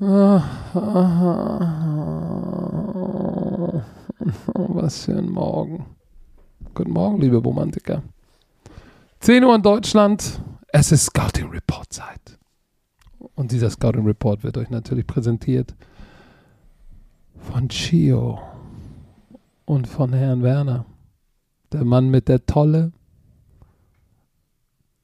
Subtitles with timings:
[0.00, 0.14] Was
[5.04, 5.84] für ein Morgen.
[6.72, 8.02] Guten Morgen, liebe Romantiker.
[9.18, 10.40] 10 Uhr in Deutschland.
[10.68, 12.38] Es ist Scouting Report Zeit.
[13.34, 15.74] Und dieser Scouting Report wird euch natürlich präsentiert
[17.34, 18.40] von Chio
[19.66, 20.86] und von Herrn Werner.
[21.72, 22.92] Der Mann mit der Tolle.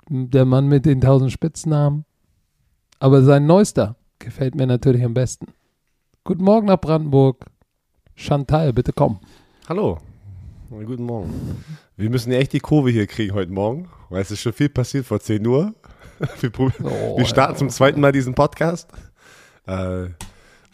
[0.08, 2.06] Der Mann mit den tausend Spitznamen.
[2.98, 5.46] Aber sein neuester gefällt mir natürlich am besten.
[6.24, 7.46] Guten Morgen nach Brandenburg.
[8.14, 9.20] Chantal, bitte komm.
[9.68, 9.98] Hallo.
[10.70, 11.30] Guten Morgen.
[11.96, 15.06] Wir müssen echt die Kurve hier kriegen heute Morgen, weil es ist schon viel passiert
[15.06, 15.74] vor 10 Uhr.
[16.40, 17.58] Wir, Oh, wir starten ja.
[17.58, 18.88] zum zweiten Mal diesen Podcast.
[19.66, 20.06] Äh,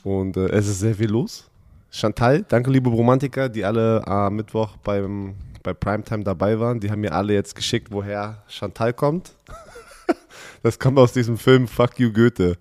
[0.05, 1.51] und äh, es ist sehr viel los.
[1.91, 6.79] Chantal, danke liebe Romantiker, die alle am Mittwoch beim, bei Primetime dabei waren.
[6.79, 9.35] Die haben mir alle jetzt geschickt, woher Chantal kommt.
[10.63, 12.57] Das kommt aus diesem Film Fuck You Goethe.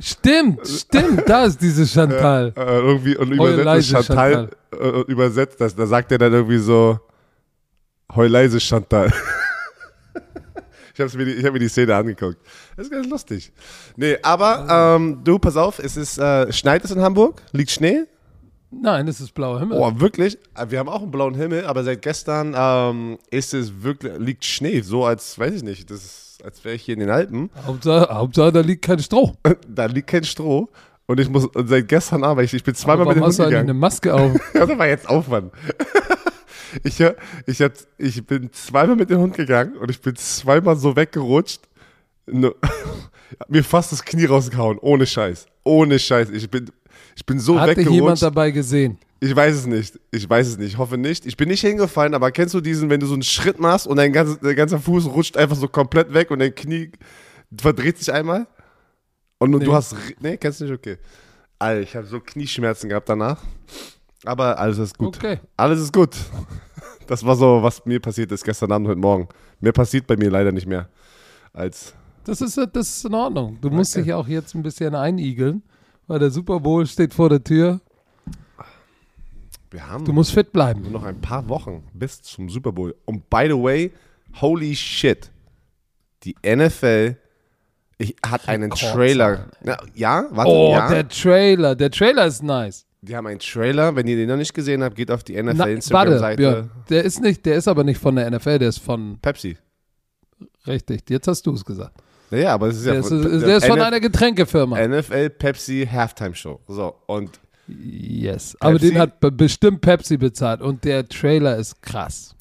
[0.00, 2.52] Stimmt, stimmt, da ist diese Chantal.
[2.56, 6.98] Äh, irgendwie und übersetzt das Chantal, äh, übersetzt das, da sagt er dann irgendwie so
[8.14, 9.12] Heul leise Chantal.
[10.94, 12.38] ich habe mir, die- ich hab mir die Szene angeguckt.
[12.76, 13.52] Das ist ganz lustig.
[13.96, 17.42] Nee, aber ähm, du, pass auf, es ist, äh, schneit es in Hamburg?
[17.52, 18.04] Liegt Schnee?
[18.70, 19.78] Nein, das ist blauer Himmel.
[19.78, 20.38] Oh, wirklich?
[20.54, 24.44] Äh, Wir haben auch einen blauen Himmel, aber seit gestern ähm, ist es wirklich, liegt
[24.44, 27.50] Schnee, so als, weiß ich nicht, das ist, als wäre ich hier in den Alpen.
[27.66, 29.34] Hauptsache, Hauptsache, da liegt kein Stroh.
[29.68, 30.68] Da liegt kein Stroh.
[31.06, 33.38] Und ich muss, und seit gestern Abend, ich, ich bin zweimal Warum mit dem hast
[33.38, 33.70] Hund du eigentlich gegangen.
[33.70, 34.32] eine Maske auf?
[34.54, 35.52] Ja, das war jetzt Aufwand.
[36.84, 36.98] Ich,
[37.46, 41.60] ich, hab, ich bin zweimal mit dem Hund gegangen und ich bin zweimal so weggerutscht.
[42.24, 42.54] Ne,
[43.38, 44.78] hab mir fast das Knie rausgehauen.
[44.78, 45.44] Ohne Scheiß.
[45.64, 46.30] Ohne Scheiß.
[46.30, 46.70] Ich bin,
[47.16, 48.22] ich bin so jemand weggerutscht.
[48.22, 48.98] dabei gesehen?
[49.20, 50.00] Ich weiß es nicht.
[50.10, 50.68] Ich weiß es nicht.
[50.72, 51.26] Ich hoffe nicht.
[51.26, 53.96] Ich bin nicht hingefallen, aber kennst du diesen, wenn du so einen Schritt machst und
[53.96, 56.90] dein ganzer, dein ganzer Fuß rutscht einfach so komplett weg und dein Knie
[57.56, 58.46] verdreht sich einmal?
[59.38, 59.64] Und Nee.
[59.64, 59.94] du hast.
[60.20, 60.74] Nee, kennst du nicht?
[60.74, 60.98] Okay.
[61.58, 63.38] Alter, ich habe so Knieschmerzen gehabt danach.
[64.24, 65.16] Aber alles ist gut.
[65.16, 65.38] Okay.
[65.56, 66.16] Alles ist gut.
[67.06, 69.28] Das war so, was mir passiert ist gestern Abend, heute Morgen.
[69.60, 70.88] Mehr passiert bei mir leider nicht mehr.
[71.52, 71.94] Als.
[72.24, 73.58] Das ist, das ist in Ordnung.
[73.60, 74.04] Du musst Okay.
[74.04, 75.62] dich auch jetzt ein bisschen einigeln,
[76.06, 77.80] weil der Super Bowl steht vor der Tür.
[79.70, 80.82] Wir haben Du musst fit bleiben.
[80.82, 82.94] nur noch ein paar Wochen bis zum Super Bowl.
[83.06, 83.90] Und by the way,
[84.40, 85.30] holy shit.
[86.24, 87.16] Die NFL
[87.98, 89.46] ich, hat einen Rekordzahlen, Trailer.
[89.62, 90.88] Na, ja, warte, Oh, ja.
[90.90, 91.74] der Trailer.
[91.74, 92.84] Der Trailer ist nice.
[93.00, 93.96] Die haben einen Trailer.
[93.96, 96.68] Wenn ihr den noch nicht gesehen habt, geht auf die NFL Instagram-Seite.
[96.90, 99.56] Der ist nicht, der ist aber nicht von der NFL, der ist von, Pepsi.
[100.66, 101.96] richtig, jetzt hast du es gesagt.
[102.32, 104.78] Ja, ja, aber es ist ja Der ist, von- der ist von einer Getränkefirma.
[104.80, 106.58] NFL Pepsi Halftime Show.
[106.66, 107.38] So, und
[107.68, 108.56] Yes.
[108.60, 108.88] Aber Pepsi?
[108.90, 112.34] den hat be- bestimmt Pepsi bezahlt und der Trailer ist krass.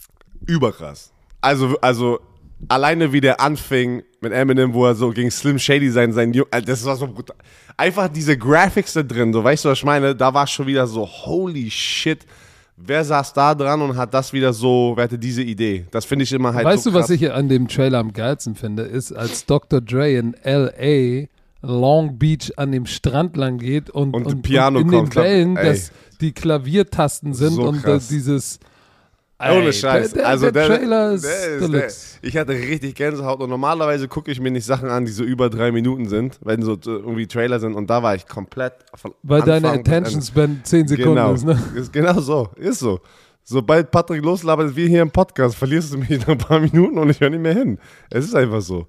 [0.48, 1.12] überkrass.
[1.42, 2.20] Also, also
[2.68, 6.46] alleine wie der anfing mit Eminem, wo er so gegen Slim Shady sein, sein Ju-
[6.52, 7.36] Alter, das war so brutal.
[7.78, 10.16] Einfach diese Graphics da drin, so weißt du, was ich meine?
[10.16, 12.26] Da war schon wieder so, holy shit.
[12.84, 15.86] Wer saß da dran und hat das wieder so, wer hatte diese Idee?
[15.92, 17.16] Das finde ich immer halt weißt so du, was krass.
[17.16, 19.82] ich an dem Trailer am geilsten finde, ist, als Dr.
[19.82, 21.28] Dre in L.A.
[21.64, 25.56] Long Beach an dem Strand lang geht und, Und und, und in kommt, den Wellen,
[25.56, 28.00] dass die Klaviertasten sind So und äh,
[29.42, 30.14] dieses Ohne Ey, Scheiß.
[30.14, 34.08] Der, der, also der, Trailer ist, der ist der, ich hatte richtig Gänsehaut und normalerweise
[34.08, 37.28] gucke ich mir nicht Sachen an, die so über drei Minuten sind, wenn so irgendwie
[37.28, 40.22] Trailer sind und da war ich komplett von Weil deine Anfang bis Attention.
[40.22, 41.34] Span 10 Sekunden genau.
[41.34, 41.62] ist, ne?
[41.76, 43.00] Ist genau so, ist so.
[43.44, 47.10] Sobald Patrick loslabert, wie hier im Podcast, verlierst du mich nach ein paar Minuten und
[47.10, 47.80] ich höre nicht mehr hin.
[48.10, 48.88] Es ist einfach so.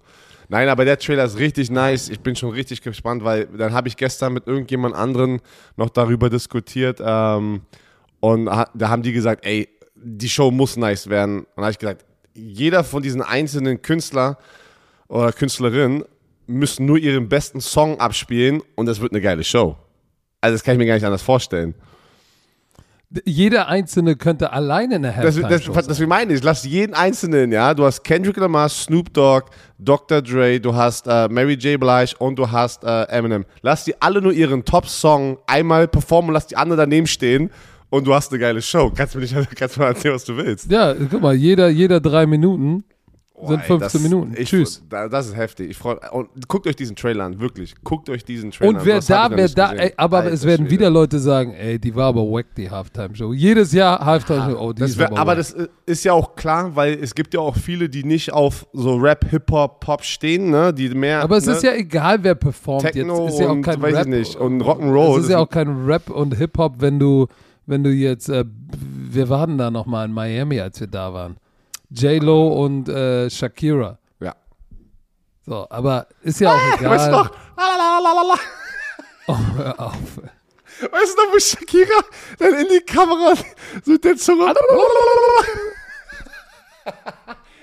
[0.48, 2.10] Nein, aber der Trailer ist richtig nice.
[2.10, 5.40] Ich bin schon richtig gespannt, weil dann habe ich gestern mit irgendjemand anderen
[5.76, 7.62] noch darüber diskutiert ähm,
[8.20, 9.68] und da haben die gesagt, ey,
[10.02, 11.40] die Show muss nice werden.
[11.40, 12.04] Und da habe ich gesagt,
[12.34, 14.38] jeder von diesen einzelnen Künstler
[15.08, 16.04] oder Künstlerinnen
[16.46, 19.76] müssen nur ihren besten Song abspielen und es wird eine geile Show.
[20.40, 21.74] Also das kann ich mir gar nicht anders vorstellen.
[23.26, 26.42] Jeder Einzelne könnte alleine eine Das, Halftime das, das, das meine ich.
[26.42, 27.74] Lass jeden Einzelnen, ja.
[27.74, 30.22] Du hast Kendrick Lamar, Snoop Dogg, Dr.
[30.22, 31.78] Dre, du hast äh, Mary J.
[31.78, 33.44] Blige und du hast äh, Eminem.
[33.60, 37.50] Lass die alle nur ihren Top-Song einmal performen und lass die anderen daneben stehen
[37.92, 38.90] und du hast eine geile Show.
[38.94, 40.70] Kannst du mir, nicht, kannst mir erzählen, was du willst.
[40.70, 42.84] Ja, guck mal, jeder, jeder drei Minuten
[43.46, 44.34] sind ey, 15 das- Minuten.
[44.34, 44.82] Ich, Tschüss.
[44.88, 45.70] Da, das ist heftig.
[45.72, 47.74] Ich freu, und guckt euch diesen Trailer an, wirklich.
[47.84, 48.76] Guckt euch diesen Trailer an.
[48.76, 50.70] Und wer da, wer da, ey, aber Alter es werden Schwede.
[50.70, 53.34] wieder Leute sagen, ey, die war aber wack, die Halftime-Show.
[53.34, 56.74] Jedes Jahr Halftime-Show, oh, die Das wär, aber, aber das äh, ist ja auch klar,
[56.74, 60.72] weil es gibt ja auch viele, die nicht auf so Rap, Hip-Hop, Pop stehen, ne?
[60.72, 61.22] Die mehr.
[61.22, 61.52] aber es ne?
[61.52, 63.34] ist ja egal, wer performt Techno jetzt.
[63.34, 64.06] Ist ja auch und kein weiß Rap.
[64.06, 65.18] ich nicht und Rock'n'Roll.
[65.18, 67.26] Es ist ja auch kein Rap und Hip-Hop, wenn du,
[67.66, 71.36] wenn du jetzt, äh, wir waren da nochmal in Miami, als wir da waren.
[71.90, 73.98] J-Lo und äh, Shakira.
[74.20, 74.34] ja.
[75.44, 77.10] So, aber ist ja auch Weißt du egal.
[77.10, 77.30] noch?
[77.56, 78.34] Lalalala.
[79.28, 79.94] Oh, hör auf.
[80.18, 82.02] Weißt du noch, wo Shakira
[82.40, 83.34] dann in die Kamera
[83.84, 84.52] so mit der Zunge.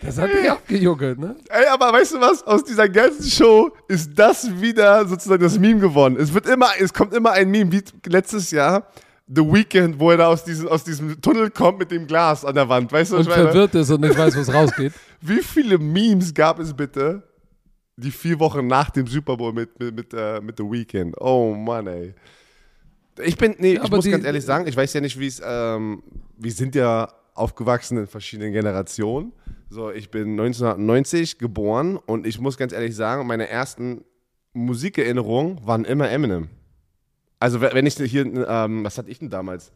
[0.01, 1.35] Das hat dich abgejuckelt, ne?
[1.49, 2.41] Ey, aber weißt du was?
[2.47, 6.15] Aus dieser ganzen Show ist das wieder sozusagen das Meme geworden.
[6.17, 8.83] Es wird immer, es kommt immer ein Meme, wie letztes Jahr,
[9.31, 12.55] The Weeknd, wo er da aus diesem, aus diesem Tunnel kommt mit dem Glas an
[12.55, 12.91] der Wand.
[12.91, 14.91] Weißt du, was Und verwirrt ist und nicht weiß, wo es rausgeht.
[15.21, 17.21] Wie viele Memes gab es bitte
[17.95, 21.15] die vier Wochen nach dem Super Bowl mit, mit, mit, äh, mit The Weeknd?
[21.21, 22.15] Oh Mann, ey.
[23.23, 25.27] Ich bin, nee, Ja, ich muss die- ganz ehrlich sagen, ich weiß ja nicht, wie
[25.27, 26.01] es, ähm,
[26.37, 29.31] wir sind ja aufgewachsen in verschiedenen Generationen.
[29.69, 34.03] So, ich bin 1990 geboren und ich muss ganz ehrlich sagen, meine ersten
[34.53, 36.47] Musikerinnerungen waren immer Eminem.
[37.39, 39.71] Also, wenn ich hier, ähm, was hatte ich denn damals?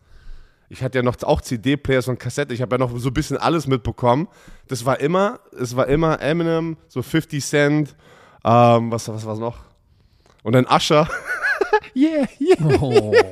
[0.69, 2.53] Ich hatte ja noch auch CD-Players und Kassette.
[2.53, 4.27] Ich habe ja noch so ein bisschen alles mitbekommen.
[4.67, 7.95] Das war immer, es war immer Eminem, so 50 Cent,
[8.43, 9.59] ähm, was, was war's noch?
[10.43, 11.07] Und dann Usher.
[11.95, 12.79] yeah, yeah.
[12.81, 13.13] Oh.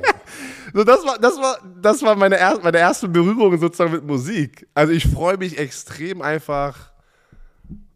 [0.74, 4.66] So, das war, das war, das war meine, er, meine erste Berührung sozusagen mit Musik.
[4.72, 6.90] Also ich freue mich extrem einfach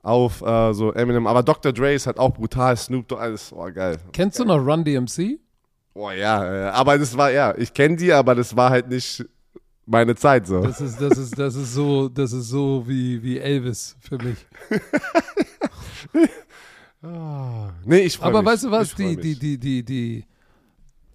[0.03, 1.27] auf äh, so Eminem.
[1.27, 1.73] Aber Dr.
[1.73, 3.97] Dre ist halt auch brutal, Snoop Dogg, alles, oh geil.
[4.13, 5.39] Kennst du noch Run DMC?
[5.99, 9.25] Oh ja, äh, aber das war, ja, ich kenne die, aber das war halt nicht
[9.87, 10.61] meine Zeit so.
[10.63, 14.47] Das ist, das ist, das ist so, das ist so wie, wie Elvis für mich.
[17.85, 18.53] Nee, ich freue Aber mich.
[18.53, 20.25] weißt du was, die, die, die, die, die,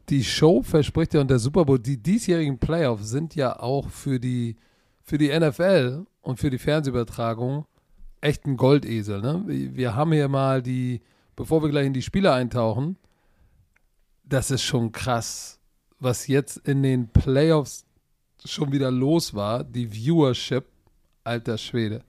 [0.08, 4.18] die Show verspricht ja und der Super Bowl, die diesjährigen Playoffs sind ja auch für
[4.18, 4.56] die,
[5.04, 7.66] für die NFL und für die Fernsehübertragung
[8.22, 9.22] echt ein Goldesel.
[9.22, 9.44] Ne?
[9.48, 11.02] Wir haben hier mal die,
[11.36, 12.98] bevor wir gleich in die Spiele eintauchen,
[14.32, 15.60] das ist schon krass,
[16.00, 17.86] was jetzt in den Playoffs
[18.46, 20.66] schon wieder los war, die Viewership,
[21.24, 22.04] alter Schwede.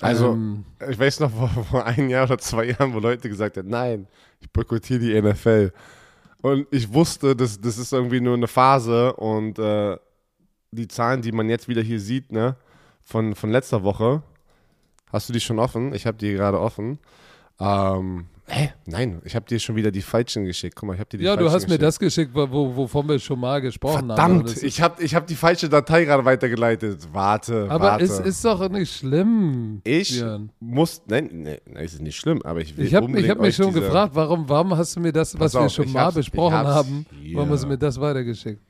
[0.00, 3.56] Also, Ähm, ich weiß noch vor, vor einem Jahr oder zwei Jahren, wo Leute gesagt
[3.56, 4.08] haben, nein,
[4.40, 5.72] ich boykottiere die NFL.
[6.42, 9.96] Und ich wusste, das, das ist irgendwie nur eine Phase und äh,
[10.72, 12.56] die Zahlen, die man jetzt wieder hier sieht, ne,
[13.02, 14.22] von, von letzter Woche,
[15.12, 15.94] hast du die schon offen?
[15.94, 16.98] Ich habe die gerade offen.
[17.60, 18.72] Ähm, hä?
[18.86, 20.76] Nein, ich habe dir schon wieder die falschen geschickt.
[20.76, 21.82] Guck mal, ich habe dir die ja, du falschen hast mir geschickt.
[21.82, 24.06] das geschickt, wo, wo- wovon wir schon mal gesprochen haben.
[24.08, 27.08] Verdammt, das ist- ich habe ich hab die falsche Datei gerade weitergeleitet.
[27.12, 28.04] Warte, Aber warte.
[28.04, 29.80] es ist doch nicht schlimm.
[29.84, 30.50] Ich Björn.
[30.60, 33.56] muss, nein, nein, nein, es ist nicht schlimm, aber ich will Ich habe hab mich
[33.56, 36.10] schon diese- gefragt, warum, warum hast du mir das, was Pass wir auf, schon mal
[36.12, 37.36] besprochen haben, hier.
[37.36, 38.60] warum hast du mir das weitergeschickt?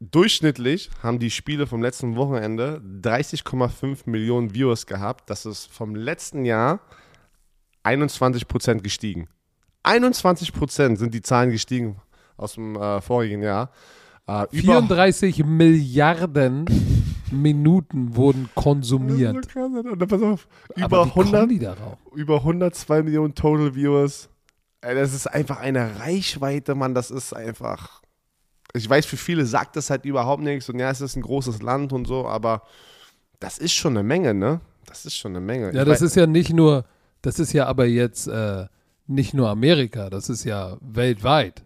[0.00, 5.30] Durchschnittlich haben die Spiele vom letzten Wochenende 30,5 Millionen Viewers gehabt.
[5.30, 6.80] Das ist vom letzten Jahr
[7.84, 9.28] 21 Prozent gestiegen.
[9.84, 11.96] 21 Prozent sind die Zahlen gestiegen
[12.36, 13.70] aus dem äh, vorigen Jahr.
[14.26, 16.64] Äh, über- 34 Milliarden
[17.32, 19.48] Minuten wurden konsumiert.
[19.52, 19.60] So.
[19.60, 20.46] Und dann pass auf,
[20.76, 21.96] über wie kommen 100, die darauf?
[22.14, 24.28] über 102 Millionen Total Viewers.
[24.82, 26.94] Ey, das ist einfach eine Reichweite, Mann.
[26.94, 28.02] Das ist einfach.
[28.74, 31.60] Ich weiß, für viele sagt das halt überhaupt nichts und ja, es ist ein großes
[31.62, 32.62] Land und so, aber
[33.38, 34.60] das ist schon eine Menge, ne?
[34.86, 35.72] Das ist schon eine Menge.
[35.74, 36.84] Ja, Ich das ist ja nicht nur,
[37.22, 38.66] das ist ja aber jetzt äh,
[39.06, 41.62] nicht nur Amerika, das ist ja weltweit.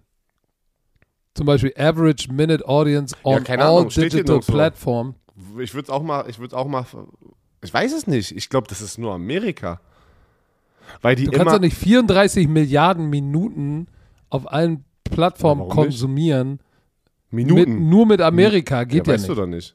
[1.34, 5.14] Zum Beispiel Average Minute Audience on keine all Ahnung, digital platform.
[5.58, 6.86] Ich würde auch mal, ich würde auch mal,
[7.62, 8.34] ich weiß es nicht.
[8.34, 9.80] Ich glaube, das ist nur Amerika.
[11.02, 13.88] Weil die Du kannst ja nicht 34 Milliarden Minuten
[14.30, 16.60] auf allen Plattformen konsumieren.
[17.30, 17.88] Mit, Minuten.
[17.88, 19.36] nur mit Amerika geht ja, ja, weißt nicht.
[19.36, 19.74] du doch nicht.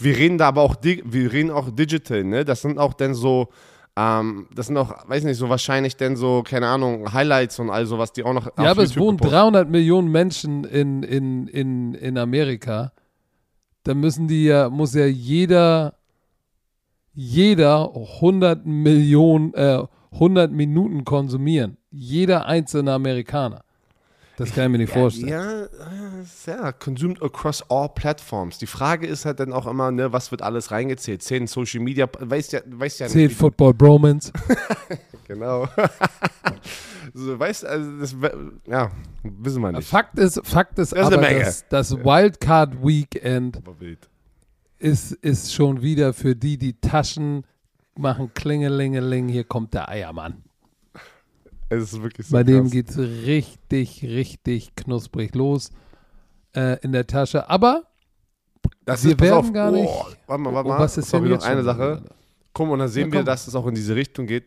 [0.00, 2.44] Wir reden da aber auch, wir reden auch digital, ne?
[2.44, 3.48] Das sind auch dann so,
[3.96, 7.86] ähm, das sind auch, weiß nicht, so wahrscheinlich dann so, keine Ahnung, Highlights und all
[7.86, 8.46] sowas, die auch noch.
[8.58, 12.92] Ja, aber es YouTube wohnen gepostet- 300 Millionen Menschen in, in, in, in Amerika.
[13.84, 15.94] Da müssen die ja, muss ja jeder,
[17.12, 19.82] jeder 100 Millionen, äh,
[20.12, 21.76] 100 Minuten konsumieren.
[21.90, 23.63] Jeder einzelne Amerikaner.
[24.36, 25.28] Das kann ich mir nicht vorstellen.
[25.28, 25.66] Ja,
[26.46, 28.58] ja, consumed across all platforms.
[28.58, 31.22] Die Frage ist halt dann auch immer, ne, was wird alles reingezählt?
[31.22, 34.32] Zehn Social Media, weißt ja, weißt ja wie- Football Bromance.
[35.26, 35.66] Genau.
[37.14, 38.14] so, weißt also das,
[38.66, 38.90] ja,
[39.22, 39.88] wissen wir nicht.
[39.88, 43.62] Fakt ist, Fakt ist Das ist aber, dass das Wildcard Weekend
[44.78, 47.46] ist, ist schon wieder für die, die Taschen
[47.96, 50.42] machen Klingelingeling, hier kommt der Eiermann.
[51.68, 55.70] Es ist wirklich so Bei dem geht es richtig, richtig knusprig los
[56.54, 57.48] äh, in der Tasche.
[57.48, 57.84] Aber
[58.84, 60.78] Das wir ist, werden auf, gar nicht- Oh, warte mal, warte oh, mal.
[60.80, 62.02] was ist Sorry, denn noch eine Sache.
[62.52, 63.26] mal, und dann sehen Ja, wir, komm.
[63.26, 64.44] dass es auch in diese Richtung geht.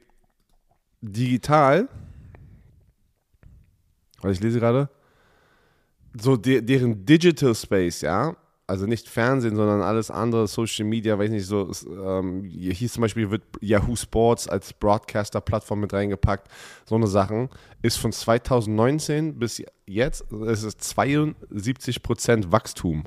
[1.01, 1.87] Digital.
[4.21, 4.89] Weil ich lese gerade.
[6.19, 8.35] So, de deren Digital Space, ja,
[8.67, 13.31] also nicht Fernsehen, sondern alles andere, Social Media, weiß nicht, so, ähm, hier zum Beispiel
[13.31, 16.49] wird Yahoo Sports als Broadcaster-Plattform mit reingepackt,
[16.85, 17.49] so eine Sachen,
[17.81, 23.05] ist von 2019 bis jetzt, es ist 72% Wachstum.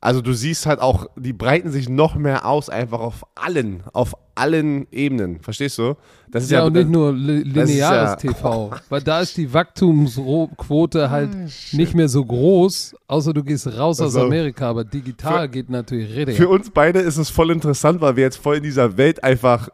[0.00, 4.14] Also du siehst halt auch, die breiten sich noch mehr aus, einfach auf allen, auf
[4.34, 5.40] allen Ebenen.
[5.40, 5.94] Verstehst du?
[6.30, 9.52] Das ist ja, ja und nicht nur li lineares ja TV, weil da ist die
[9.52, 14.84] Wachstumsquote halt oh, nicht mehr so groß, außer du gehst raus also, aus Amerika, aber
[14.84, 16.36] digital für, geht natürlich richtig.
[16.36, 19.70] Für uns beide ist es voll interessant, weil wir jetzt voll in dieser Welt einfach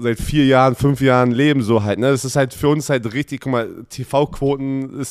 [0.00, 1.98] seit vier Jahren, fünf Jahren leben so halt.
[1.98, 2.10] Ne?
[2.10, 5.04] Das ist halt für uns halt richtig, guck mal, TV-Quoten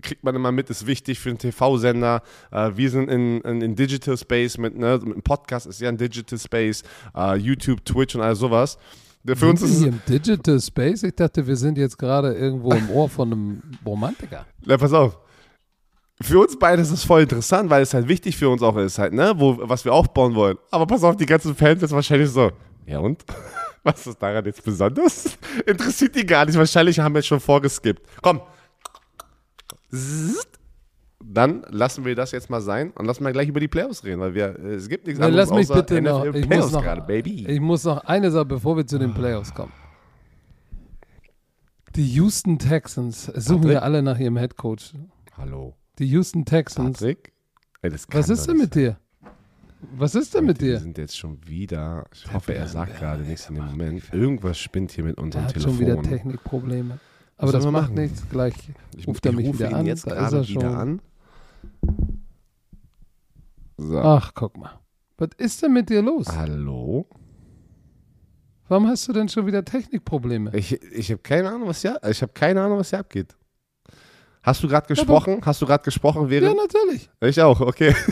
[0.00, 2.22] kriegt man immer mit, ist wichtig für einen TV-Sender.
[2.50, 5.88] Äh, wir sind in, in, in, Digital Space mit, ne, mit einem Podcast ist ja
[5.88, 6.82] ein Digital Space,
[7.16, 8.78] äh, YouTube, Twitch und all sowas.
[9.26, 11.02] Für sind uns ist im Digital Space?
[11.02, 14.46] Ich dachte, wir sind jetzt gerade irgendwo im Ohr von einem Romantiker.
[14.64, 15.18] Na, pass auf.
[16.22, 18.98] Für uns beide ist es voll interessant, weil es halt wichtig für uns auch ist,
[18.98, 20.56] halt, ne, wo, was wir aufbauen wollen.
[20.70, 22.50] Aber pass auf, die ganzen Fans jetzt wahrscheinlich so.
[22.86, 23.24] Ja und?
[23.82, 25.38] Was ist daran jetzt besonders?
[25.66, 26.58] Interessiert die gar nicht.
[26.58, 28.02] Wahrscheinlich haben wir schon vorgeskippt.
[28.22, 28.40] Komm.
[31.22, 34.20] Dann lassen wir das jetzt mal sein und lassen wir gleich über die Playoffs reden,
[34.20, 36.82] weil wir, es gibt nichts anderes lass mich außer bitte noch, ich Playoffs muss noch,
[36.82, 37.46] gerade, Baby.
[37.46, 39.72] Ich muss noch eine Sache, bevor wir zu den Playoffs kommen.
[41.96, 44.94] Die Houston Texans suchen ja alle nach ihrem Headcoach.
[45.36, 45.74] Hallo.
[45.98, 46.98] Die Houston Texans.
[46.98, 47.32] Patrick?
[47.82, 48.98] Ey, was ist denn mit dir?
[49.96, 50.72] Was ist denn mit dir?
[50.74, 52.04] Wir sind jetzt schon wieder.
[52.12, 54.02] Ich hoffe, er sagt gerade nichts in dem Moment.
[54.12, 55.76] Irgendwas spinnt hier mit unserem er hat Telefon.
[55.76, 56.98] schon wieder Technikprobleme.
[57.38, 57.94] Aber das macht machen?
[57.94, 58.28] nichts.
[58.28, 58.54] Gleich
[58.96, 59.86] ich, ruft er mich rufe wieder ihn an.
[59.86, 61.00] jetzt da gerade wieder an.
[63.78, 63.98] So.
[63.98, 64.78] Ach, guck mal.
[65.16, 66.26] Was ist denn mit dir los?
[66.28, 67.06] Hallo?
[68.68, 70.54] Warum hast du denn schon wieder Technikprobleme?
[70.54, 73.34] Ich, ich habe keine Ahnung, was hier, ich habe keine Ahnung, was hier abgeht.
[74.42, 75.38] Hast du gerade gesprochen?
[75.40, 76.56] Ja, Hast du gerade gesprochen während?
[76.56, 77.10] Ja, natürlich.
[77.20, 77.94] Ich auch, okay.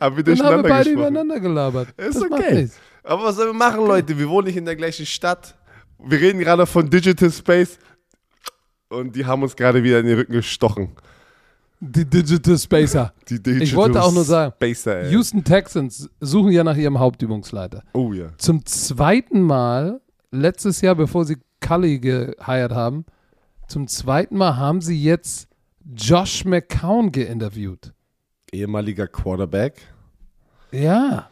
[0.00, 0.98] haben wir durcheinander haben wir beide gesprochen.
[0.98, 1.88] übereinander gelabert.
[1.96, 2.70] Ist das okay.
[3.02, 4.18] Aber was sollen wir machen, Leute?
[4.18, 5.56] Wir wohnen nicht in der gleichen Stadt.
[5.98, 7.78] Wir reden gerade von Digital Space
[8.88, 10.90] und die haben uns gerade wieder in den Rücken gestochen.
[11.80, 13.12] Die Digital Spacer.
[13.28, 17.82] Die Digital ich wollte auch nur sagen, Spacer, Houston Texans suchen ja nach ihrem Hauptübungsleiter.
[17.92, 18.28] Oh ja.
[18.38, 20.00] Zum zweiten Mal,
[20.30, 23.04] letztes Jahr, bevor sie Cully geheiert haben,
[23.66, 25.48] zum zweiten Mal haben sie jetzt
[25.94, 27.93] Josh McCown geinterviewt
[28.54, 29.74] ehemaliger Quarterback.
[30.70, 31.28] Ja.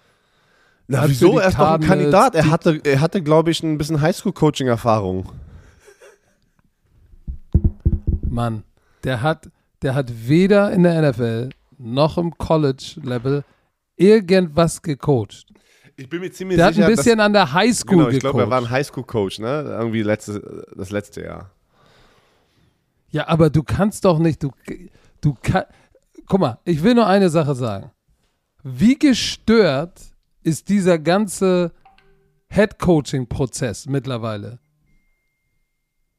[0.88, 1.38] Na, wieso?
[1.38, 2.34] Er ist doch ein Kandidat.
[2.34, 5.30] Er hatte, er hatte glaube ich, ein bisschen Highschool-Coaching-Erfahrung.
[8.28, 8.64] Mann,
[9.04, 9.50] der hat,
[9.82, 13.44] der hat weder in der NFL noch im College-Level
[13.96, 15.46] irgendwas gecoacht.
[15.96, 16.76] Ich bin mir ziemlich der sicher.
[16.76, 19.40] Der hat ein bisschen dass, an der Highschool genau, ich glaube, er war ein Highschool-Coach,
[19.40, 19.76] ne?
[19.78, 21.50] Irgendwie letzte, das letzte Jahr.
[23.10, 24.50] Ja, aber du kannst doch nicht, du,
[25.20, 25.68] du kannst,
[26.26, 27.90] guck mal, ich will nur eine Sache sagen.
[28.62, 30.00] Wie gestört
[30.42, 31.72] ist dieser ganze
[32.48, 34.58] Head-Coaching-Prozess mittlerweile?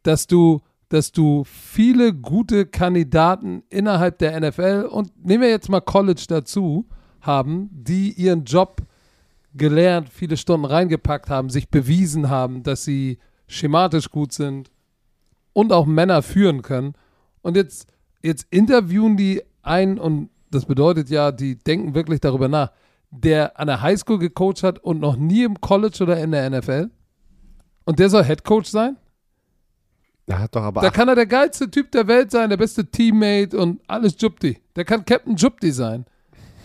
[0.03, 5.81] Dass du, dass du viele gute Kandidaten innerhalb der NFL und nehmen wir jetzt mal
[5.81, 6.87] College dazu,
[7.21, 8.81] haben, die ihren Job
[9.53, 14.71] gelernt, viele Stunden reingepackt haben, sich bewiesen haben, dass sie schematisch gut sind
[15.53, 16.93] und auch Männer führen können.
[17.41, 17.87] Und jetzt,
[18.21, 22.71] jetzt interviewen die ein und das bedeutet ja, die denken wirklich darüber nach,
[23.09, 26.89] der an der Highschool gecoacht hat und noch nie im College oder in der NFL
[27.85, 28.97] und der soll Headcoach sein?
[30.27, 32.85] Der hat doch aber da kann er der geilste Typ der Welt sein, der beste
[32.85, 34.59] Teammate und alles Jupti.
[34.75, 36.05] Der kann Captain Jupti sein.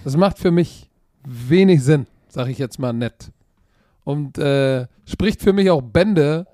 [0.05, 0.89] Das macht für mich
[1.25, 3.33] wenig Sinn, sage ich jetzt mal nett.
[4.05, 6.47] Und äh, spricht für mich auch Bände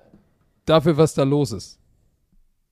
[0.65, 1.79] dafür, was da los ist.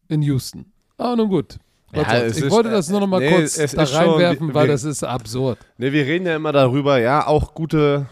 [0.08, 0.66] In Houston.
[0.98, 1.60] Ah, nun gut.
[1.94, 4.84] Ja, ich wollte das nur noch mal nee, kurz da reinwerfen, schon, weil wir, das
[4.84, 5.60] ist absurd.
[5.78, 8.08] Nee, wir reden ja immer darüber, ja, auch gute,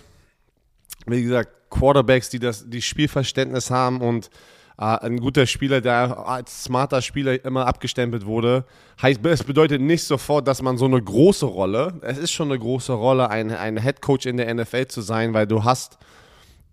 [1.08, 4.30] wie gesagt, Quarterbacks, die das die Spielverständnis haben und
[4.78, 8.66] äh, ein guter Spieler, der als smarter Spieler immer abgestempelt wurde,
[9.02, 12.60] heißt, es bedeutet nicht sofort, dass man so eine große Rolle, es ist schon eine
[12.60, 15.98] große Rolle, ein, ein Head Coach in der NFL zu sein, weil du hast,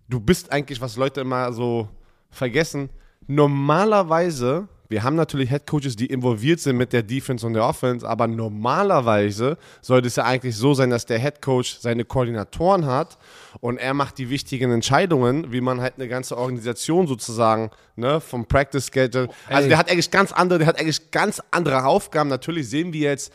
[0.09, 1.87] du bist eigentlich, was Leute immer so
[2.29, 2.89] vergessen,
[3.27, 8.25] normalerweise wir haben natürlich Headcoaches, die involviert sind mit der Defense und der Offense, aber
[8.27, 13.19] normalerweise sollte es ja eigentlich so sein, dass der Headcoach seine Koordinatoren hat
[13.61, 18.47] und er macht die wichtigen Entscheidungen, wie man halt eine ganze Organisation sozusagen, ne, vom
[18.47, 19.29] Practice Schedule.
[19.47, 19.69] Also Ey.
[19.69, 22.29] der hat eigentlich ganz andere, der hat eigentlich ganz andere Aufgaben.
[22.29, 23.31] Natürlich sehen wir jetzt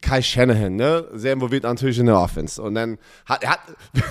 [0.00, 2.60] Kai Shanahan, ne, sehr involviert natürlich in der Offense.
[2.60, 3.60] Und dann hat er hat,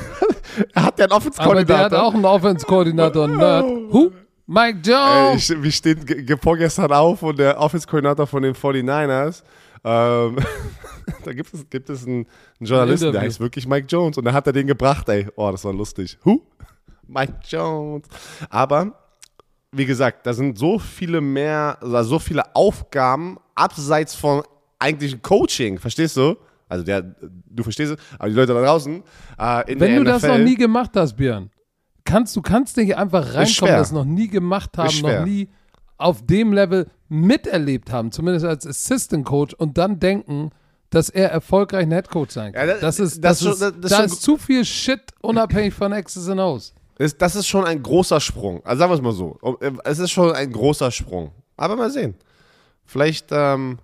[0.74, 1.76] er hat ja einen Offense-Koordinator.
[1.78, 3.66] Aber der hat auch einen Offense-Koordinator, Nerd.
[3.66, 4.12] Who?
[4.48, 5.50] Mike Jones!
[5.50, 9.44] Ey, wir stehen vorgestern auf und der Office-Koordinator von den 49ers,
[9.84, 10.38] ähm,
[11.24, 12.26] da gibt es, gibt es einen,
[12.60, 14.18] einen Journalisten, der heißt wirklich Mike Jones.
[14.18, 15.28] Und da hat er den gebracht, ey.
[15.36, 16.18] Oh, das war lustig.
[16.24, 16.42] Who?
[17.08, 18.08] Mike Jones.
[18.50, 18.94] Aber,
[19.72, 24.44] wie gesagt, da sind so viele mehr, also so viele Aufgaben abseits von
[24.80, 25.80] eigentlichen Coaching.
[25.80, 26.36] Verstehst du?
[26.68, 29.04] Also der, du verstehst es, aber die Leute da draußen
[29.38, 31.52] äh, Wenn du das NFL, noch nie gemacht hast, Björn,
[32.06, 35.50] kannst du kannst nicht einfach reinkommen, das noch nie gemacht haben, noch nie
[35.98, 40.52] auf dem Level miterlebt haben, zumindest als Assistant Coach und dann denken,
[40.90, 42.68] dass er erfolgreich ein Head Coach sein kann.
[42.68, 44.64] Ja, das- das, ist, das das, schon- ist, das ist da schon ist zu viel
[44.66, 46.74] Shit unabhängig von X's und O's.
[46.98, 48.64] ist, das ist schon ein großer Sprung.
[48.66, 49.38] Also sagen wir es mal so.
[49.84, 51.32] Es ist schon ein großer Sprung.
[51.58, 52.16] Aber mal sehen.
[52.86, 53.80] Vielleicht ähm,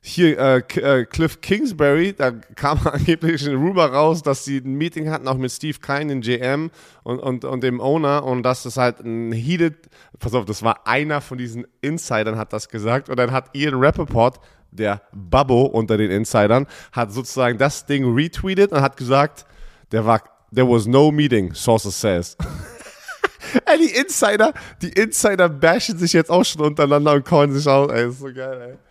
[0.00, 5.10] hier äh, äh, Cliff Kingsbury, da kam angeblich ein Rumor raus, dass sie ein Meeting
[5.10, 6.70] hatten, auch mit Steve Kine, dem GM
[7.02, 9.74] und, und, und dem Owner und dass das halt ein heated,
[10.18, 13.74] pass auf, das war einer von diesen Insidern hat das gesagt und dann hat Ian
[13.74, 14.40] Rappaport,
[14.70, 19.46] der Babbo unter den Insidern, hat sozusagen das Ding retweetet und hat gesagt,
[19.92, 20.22] der war,
[20.54, 22.36] there was no meeting, sources says.
[23.64, 24.52] Ey, die Insider,
[24.82, 27.90] die Insider bashen sich jetzt auch schon untereinander und callen sich aus.
[27.90, 28.87] Ey, ist so geil, ey.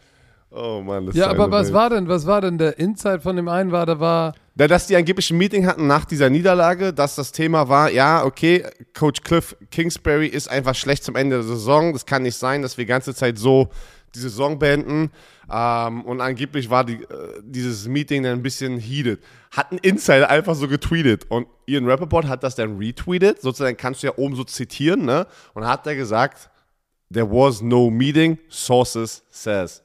[0.49, 1.73] Oh Mann, das Ja, ist aber was Welt.
[1.73, 4.87] war denn, was war denn der Insight von dem einen war, da war, Ja, dass
[4.87, 8.63] die angeblich ein Meeting hatten nach dieser Niederlage, dass das Thema war, ja, okay,
[8.97, 11.91] Coach Cliff Kingsbury ist einfach schlecht zum Ende der Saison.
[11.93, 13.69] Das kann nicht sein, dass wir die ganze Zeit so
[14.15, 15.11] die Saison beenden.
[15.51, 19.19] Ähm, und angeblich war die, äh, dieses Meeting dann ein bisschen heated.
[19.51, 21.25] Hat ein Insider einfach so getweetet.
[21.29, 23.41] Und Ian Rappaport hat das dann retweetet.
[23.41, 25.27] Sozusagen kannst du ja oben so zitieren, ne?
[25.53, 26.49] Und hat er gesagt,
[27.13, 29.83] there was no meeting, sources says.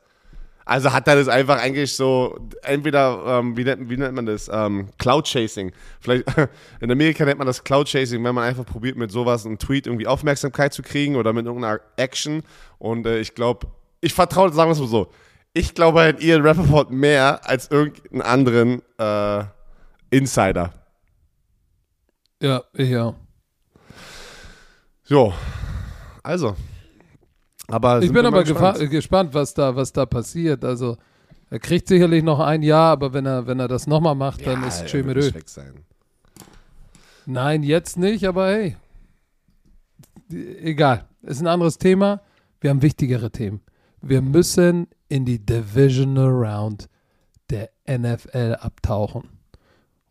[0.64, 4.49] Also hat er das einfach eigentlich so, entweder, ähm, wie, nennt, wie nennt man das?
[4.52, 5.73] Ähm, Cloud Chasing.
[6.00, 6.25] Vielleicht,
[6.81, 9.87] in Amerika nennt man das Cloud Chasing, wenn man einfach probiert, mit sowas einen Tweet
[9.87, 12.42] irgendwie Aufmerksamkeit zu kriegen oder mit irgendeiner Action.
[12.78, 13.66] Und äh, ich glaube,
[14.00, 15.11] ich vertraue, sagen wir es mal so,
[15.54, 19.45] ich glaube an Ian Rappaport mehr als irgendeinen anderen äh,
[20.11, 20.73] Insider.
[22.40, 23.14] ja, ich ja.
[25.04, 25.35] So,
[26.23, 26.57] also.
[27.73, 29.33] Aber Ich bin aber gespannt.
[29.33, 30.62] was da, was da passiert.
[30.64, 30.99] Also,
[31.49, 34.61] er kriegt sicherlich noch ein Jahr, aber wenn er, wenn er das nochmal macht, dann
[34.61, 35.73] Ja, ist schön mit weg sein.
[37.25, 38.77] Nein, jetzt nicht, aber hey.
[40.31, 41.07] Egal.
[41.23, 42.20] Ist ein anderes Thema.
[42.61, 43.61] Wir haben wichtigere Themen.
[44.01, 46.88] Wir müssen in die Divisional Round
[47.51, 49.29] der NFL abtauchen.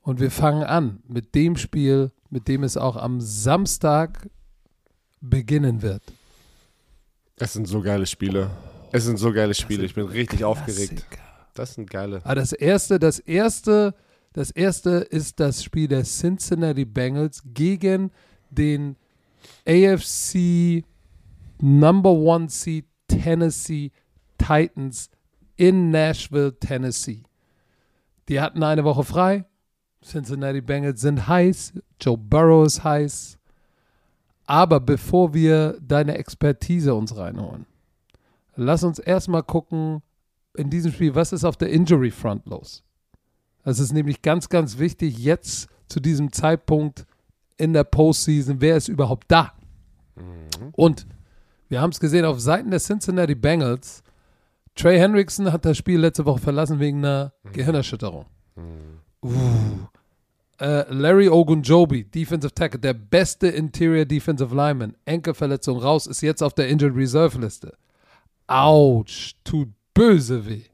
[0.01, 4.29] Und wir fangen an mit dem Spiel, mit dem es auch am Samstag
[5.19, 6.01] beginnen wird.
[7.41, 8.51] Es sind so geile Spiele.
[8.91, 9.84] Es sind so geile Spiele.
[9.84, 11.08] Ich bin richtig aufgeregt.
[11.10, 11.21] Klassiker.
[11.56, 12.21] Das sind geile.
[12.23, 13.95] Aber das erste, das erste,
[14.34, 18.12] das erste ist das Spiel der Cincinnati Bengals gegen
[18.51, 18.95] den
[19.67, 20.86] AFC
[21.60, 23.91] Number One Seed Tennessee
[24.38, 25.10] Titans
[25.56, 27.23] in Nashville, Tennessee.
[28.30, 29.45] Die hatten eine Woche frei.
[30.04, 31.73] Cincinnati Bengals sind heiß.
[31.99, 33.39] Joe Burrow ist heiß.
[34.51, 37.65] Aber bevor wir deine Expertise uns reinholen,
[38.57, 40.01] lass uns erstmal gucken,
[40.57, 42.83] in diesem Spiel, was ist auf der Injury Front los?
[43.63, 47.05] Das ist nämlich ganz, ganz wichtig, jetzt zu diesem Zeitpunkt
[47.55, 49.53] in der Postseason, wer ist überhaupt da?
[50.73, 51.07] Und
[51.69, 54.03] wir haben es gesehen auf Seiten der Cincinnati Bengals.
[54.75, 58.25] Trey Hendrickson hat das Spiel letzte Woche verlassen wegen einer Gehirnerschütterung.
[59.23, 59.31] Uh.
[60.62, 66.54] Äh, Larry Ogunjobi, Defensive Tackle, der beste Interior Defensive Lineman, Enkelverletzung raus, ist jetzt auf
[66.54, 67.76] der Injured Reserve Liste.
[68.45, 70.65] Autsch, tut böse weh.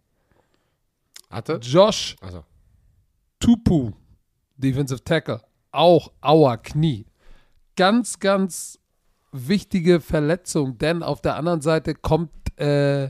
[1.30, 1.60] Hatte?
[1.62, 2.44] Josh Also.
[3.40, 3.94] Tupu,
[4.58, 7.06] Defensive Tackle, auch Aua, Knie.
[7.78, 8.80] Ganz, ganz
[9.32, 13.10] wichtige Verletzung, denn auf der anderen Seite kommt, äh,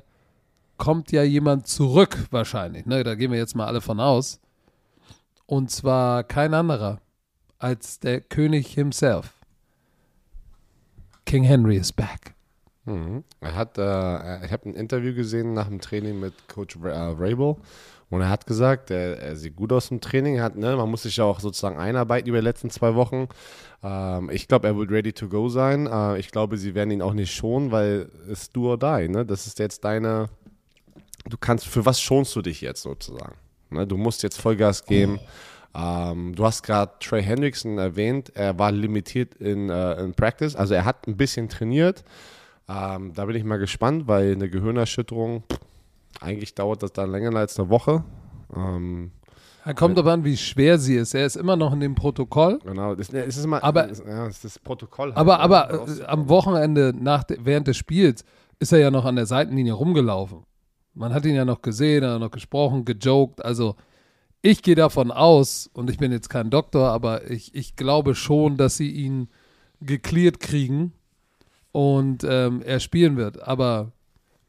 [0.78, 2.86] kommt ja jemand zurück wahrscheinlich.
[2.86, 3.04] Ne?
[3.04, 4.40] Da gehen wir jetzt mal alle von aus.
[5.47, 6.99] Und zwar kein anderer
[7.57, 9.33] als der König himself.
[11.25, 12.36] King Henry is back.
[12.86, 13.23] Mhm.
[13.41, 17.55] Er hat, äh, ich habe ein Interview gesehen nach dem Training mit Coach äh, Rabel
[18.10, 20.39] und er hat gesagt, er, er sieht gut aus im Training.
[20.39, 23.27] Hat, ne, man muss sich ja auch sozusagen einarbeiten über die letzten zwei Wochen.
[23.83, 25.88] Ähm, ich glaube, er wird ready to go sein.
[25.88, 29.10] Äh, ich glaube, sie werden ihn auch nicht schonen, weil es do or die.
[29.10, 29.25] Ne?
[29.25, 30.29] Das ist jetzt deine.
[31.25, 33.36] Du kannst, für was schonst du dich jetzt sozusagen?
[33.69, 33.86] Ne?
[33.88, 35.19] Du musst jetzt Vollgas geben.
[35.75, 38.32] Ähm, du hast gerade Trey Hendrickson erwähnt.
[38.36, 40.56] Er war limitiert in, äh, in Practice.
[40.56, 42.03] Also er hat ein bisschen trainiert.
[42.69, 45.60] Ähm, da bin ich mal gespannt, weil eine Gehirnerschütterung, pff,
[46.19, 48.03] eigentlich dauert das dann länger als eine Woche.
[48.56, 49.12] Ähm,
[49.63, 51.13] Er kommt aber an, wie schwer sie ist.
[51.13, 52.60] Er ist immer noch in dem Protokoll.
[52.65, 55.10] genau, das, es ist immer, Aber- es, ja, ist das Protokoll.
[55.10, 58.23] halt, Aber, ne, aber äh, am Wochenende nach, während des Spiels
[58.60, 60.39] ist er ja noch an der Seitenlinie rumgelaufen.
[60.97, 63.45] Man hat ihn ja noch gesehen, er hat noch gesprochen, gejoked.
[63.45, 63.75] Also
[64.41, 68.57] ich gehe davon aus, und ich bin jetzt kein Doktor, aber ich, ich glaube schon,
[68.57, 69.29] dass sie ihn
[69.79, 70.93] geklärt kriegen
[71.71, 73.41] und ähm, er spielen wird.
[73.43, 73.91] Aber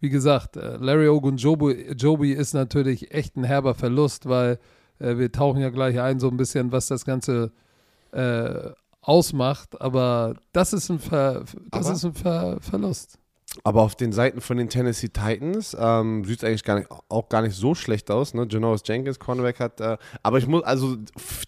[0.00, 4.58] wie gesagt, äh, Larry Ogunjobi ist natürlich echt ein herber Verlust, weil
[4.98, 7.52] äh, wir tauchen ja gleich ein, so ein bisschen, was das Ganze
[8.12, 8.70] äh,
[9.02, 9.80] ausmacht.
[9.80, 13.18] Aber das ist ein, Ver, das ist ein Ver Verlust.
[13.64, 17.28] Aber auf den Seiten von den Tennessee Titans ähm, sieht es eigentlich gar nicht, auch
[17.28, 18.34] gar nicht so schlecht aus.
[18.34, 18.46] Ne?
[18.48, 19.80] Janoris Jenkins, Cornerback hat.
[19.80, 20.96] Äh, aber ich muss, also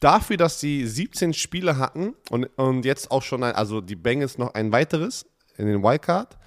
[0.00, 4.38] dafür, dass sie 17 Spiele hatten und, und jetzt auch schon, ein, also die Bengals
[4.38, 5.26] noch ein weiteres
[5.58, 6.38] in den Wildcard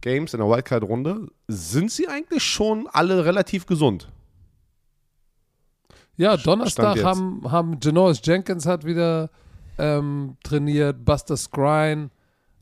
[0.00, 4.08] Games, in der Wildcard-Runde, sind sie eigentlich schon alle relativ gesund.
[6.16, 9.30] Ja, Donnerstag haben, haben Janoris Jenkins hat wieder
[9.78, 12.10] ähm, trainiert, Buster Skrine,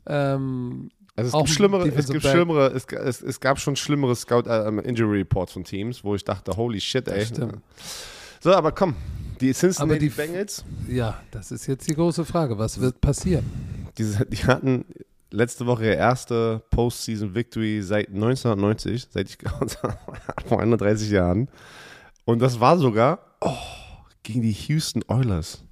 [0.07, 4.47] ähm, also es gibt schlimmere, es gibt schlimmere, es, es, es, gab schon schlimmere Scout
[4.47, 7.25] äh, Injury Reports von Teams, wo ich dachte, holy shit, ey.
[8.39, 8.95] So, aber komm,
[9.39, 10.65] die Cincinnati die, Bengals.
[10.87, 13.45] Ja, das ist jetzt die große Frage, was wird passieren?
[13.97, 14.85] Die, die hatten
[15.29, 19.37] letzte Woche ihre erste Postseason Victory seit 1990, seit ich
[20.47, 21.49] vor 31 Jahren.
[22.25, 23.55] Und das war sogar oh,
[24.23, 25.63] gegen die Houston Oilers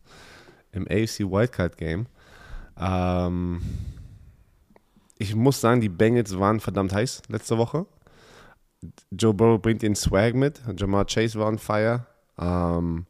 [0.72, 2.08] im AFC Wildcard Game.
[2.80, 3.62] Ähm,
[5.22, 7.86] ich muss sagen, die Bengals waren verdammt heiß letzte Woche.
[9.12, 10.60] Joe Burrow bringt den Swag mit.
[10.76, 12.08] Jamar Chase war on fire.
[12.40, 13.06] Ähm,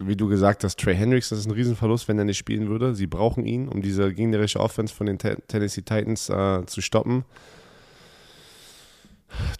[0.00, 2.96] wie du gesagt hast, Trey Hendricks, das ist ein Riesenverlust, wenn er nicht spielen würde.
[2.96, 7.24] Sie brauchen ihn, um diese gegnerische Offense von den Tennessee Titans äh, zu stoppen.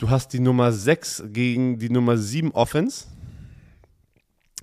[0.01, 3.07] Du hast die Nummer 6 gegen die Nummer 7 Offense.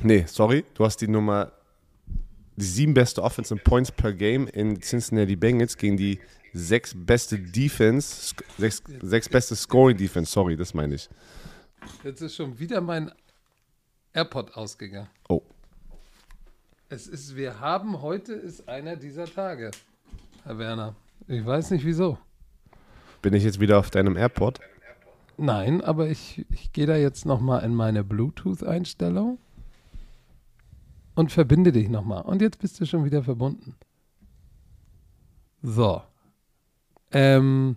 [0.04, 0.66] Nee, sorry.
[0.74, 1.54] Du hast die Nummer
[2.58, 6.20] die sieben beste Offense in Points per Game in Cincinnati Bengals gegen die
[6.54, 11.08] sechs beste Defense, sechs, sechs beste Scoring Defense, sorry, das meine ich.
[12.04, 13.12] Jetzt ist schon wieder mein
[14.14, 15.08] AirPod ausgegangen.
[15.30, 15.44] Oh.
[16.90, 19.72] Es ist, wir haben heute ist einer dieser Tage,
[20.44, 20.96] Herr Werner.
[21.28, 22.18] Ich weiß nicht wieso.
[23.22, 24.60] Bin ich jetzt wieder auf deinem AirPod?
[25.38, 29.38] Nein, aber ich, ich gehe da jetzt nochmal in meine Bluetooth-Einstellung
[31.18, 32.22] und verbinde dich nochmal.
[32.22, 33.74] Und jetzt bist du schon wieder verbunden.
[35.64, 36.04] So.
[37.12, 37.76] Ähm,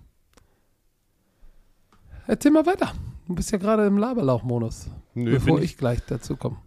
[2.26, 2.92] erzähl mal weiter.
[3.26, 4.90] Du bist ja gerade im Laberlauch-Modus.
[5.14, 6.58] Bevor ich, ich gleich dazu komme.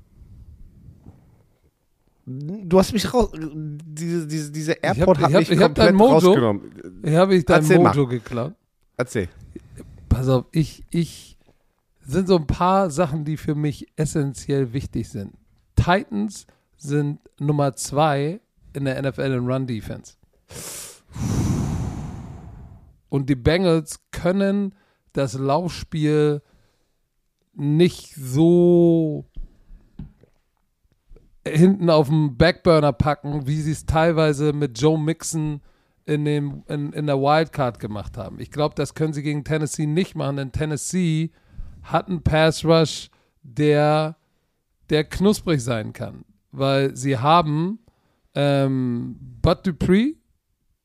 [2.25, 3.29] Du hast mich raus.
[3.35, 7.01] Diese, diese, diese AirPod hat mich ich hab komplett Mojo, rausgenommen.
[7.03, 8.07] Ich habe ich dein Erzähl Mojo mal.
[8.07, 8.55] geklaut.
[8.97, 9.29] Erzähl.
[10.09, 11.37] Pass auf, ich, ich
[12.01, 15.33] sind so ein paar Sachen, die für mich essentiell wichtig sind.
[15.75, 16.47] Titans
[16.83, 18.39] sind Nummer zwei
[18.73, 20.15] in der NFL in Run Defense.
[23.09, 24.75] Und die Bengals können
[25.13, 26.41] das Laufspiel
[27.53, 29.25] nicht so
[31.47, 35.61] hinten auf dem Backburner packen, wie sie es teilweise mit Joe Mixon
[36.05, 38.39] in, dem, in, in der Wildcard gemacht haben.
[38.39, 41.31] Ich glaube, das können sie gegen Tennessee nicht machen, denn Tennessee
[41.83, 43.09] hat einen Pass Rush,
[43.43, 44.15] der,
[44.89, 46.25] der knusprig sein kann.
[46.53, 47.79] Weil sie haben
[48.35, 50.13] ähm, Bud Dupree,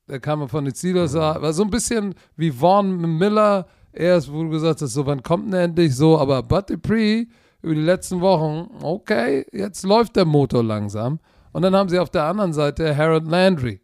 [0.08, 4.48] der kam von den Steelers, war so ein bisschen wie Vaughn Miller, erst, wo du
[4.48, 7.26] gesagt hast, so wann kommt denn endlich so, aber Bud Dupree
[7.62, 11.20] über die letzten Wochen, okay, jetzt läuft der Motor langsam.
[11.52, 13.80] Und dann haben sie auf der anderen Seite Harold Landry,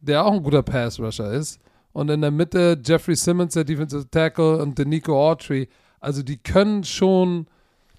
[0.00, 1.60] der auch ein guter Pass-Rusher ist.
[1.92, 5.68] Und in der Mitte Jeffrey Simmons, der Defensive Tackle, und Nico Autry.
[6.00, 7.46] Also die können schon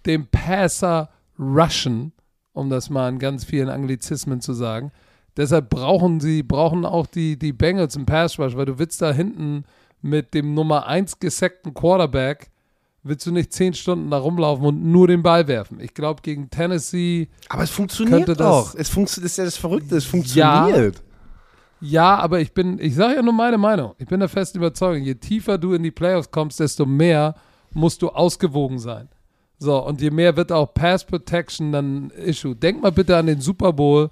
[0.05, 2.11] den Passer rushen,
[2.53, 4.91] um das mal in ganz vielen Anglizismen zu sagen.
[5.35, 9.11] Deshalb brauchen sie, brauchen auch die, die Bengals im Pass Rush, weil du willst da
[9.11, 9.65] hinten
[10.01, 12.51] mit dem Nummer 1 gesackten Quarterback,
[13.01, 15.79] willst du nicht 10 Stunden da rumlaufen und nur den Ball werfen.
[15.79, 17.29] Ich glaube, gegen Tennessee.
[17.49, 18.75] Aber es funktioniert doch.
[18.75, 21.01] Es funktioniert, das ist ja das Verrückte, es funktioniert.
[21.81, 23.95] Ja, ja aber ich bin, ich sage ja nur meine Meinung.
[23.97, 27.35] Ich bin der festen Überzeugung, je tiefer du in die Playoffs kommst, desto mehr
[27.71, 29.09] musst du ausgewogen sein.
[29.57, 32.55] So, und je mehr wird auch Pass Protection dann Issue.
[32.55, 34.09] Denk mal bitte an den Super Bowl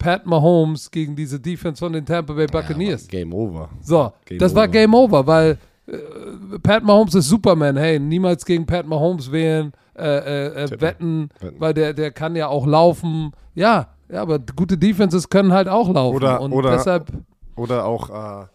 [0.00, 3.02] Pat Mahomes gegen diese Defense von den Tampa Bay Buccaneers.
[3.04, 3.68] Ja, Game over.
[3.82, 4.60] So, Game das over.
[4.60, 7.76] war Game over, weil äh, Pat Mahomes ist Superman.
[7.76, 12.34] Hey, niemals gegen Pat Mahomes wählen, äh, äh, äh wetten, wetten, weil der, der kann
[12.34, 13.32] ja auch laufen.
[13.54, 16.16] Ja, ja, aber gute Defenses können halt auch laufen.
[16.16, 17.12] Oder, und oder, deshalb,
[17.54, 18.46] oder auch, äh,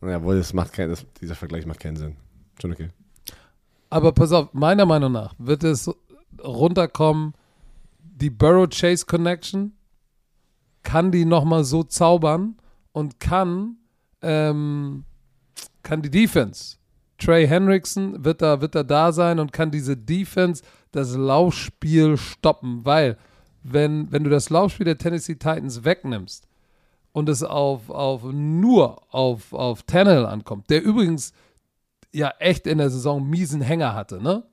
[0.00, 2.16] naja, wohl, das macht kein, das, dieser Vergleich macht keinen Sinn.
[2.60, 2.88] Schon okay.
[3.90, 5.90] Aber pass auf, meiner Meinung nach wird es
[6.42, 7.34] runterkommen,
[7.98, 9.72] die Burrow Chase Connection
[10.82, 12.56] kann die nochmal so zaubern
[12.92, 13.76] und kann,
[14.22, 15.04] ähm,
[15.82, 16.76] kann die Defense
[17.18, 22.84] Trey Hendrickson wird da, wird da da sein und kann diese Defense, das Laufspiel stoppen,
[22.84, 23.16] weil
[23.62, 26.46] wenn, wenn du das Laufspiel der Tennessee Titans wegnimmst
[27.12, 31.32] und es auf, auf nur auf, auf Tannehill ankommt, der übrigens
[32.16, 34.44] ja echt in der Saison miesen Hänger hatte, ne?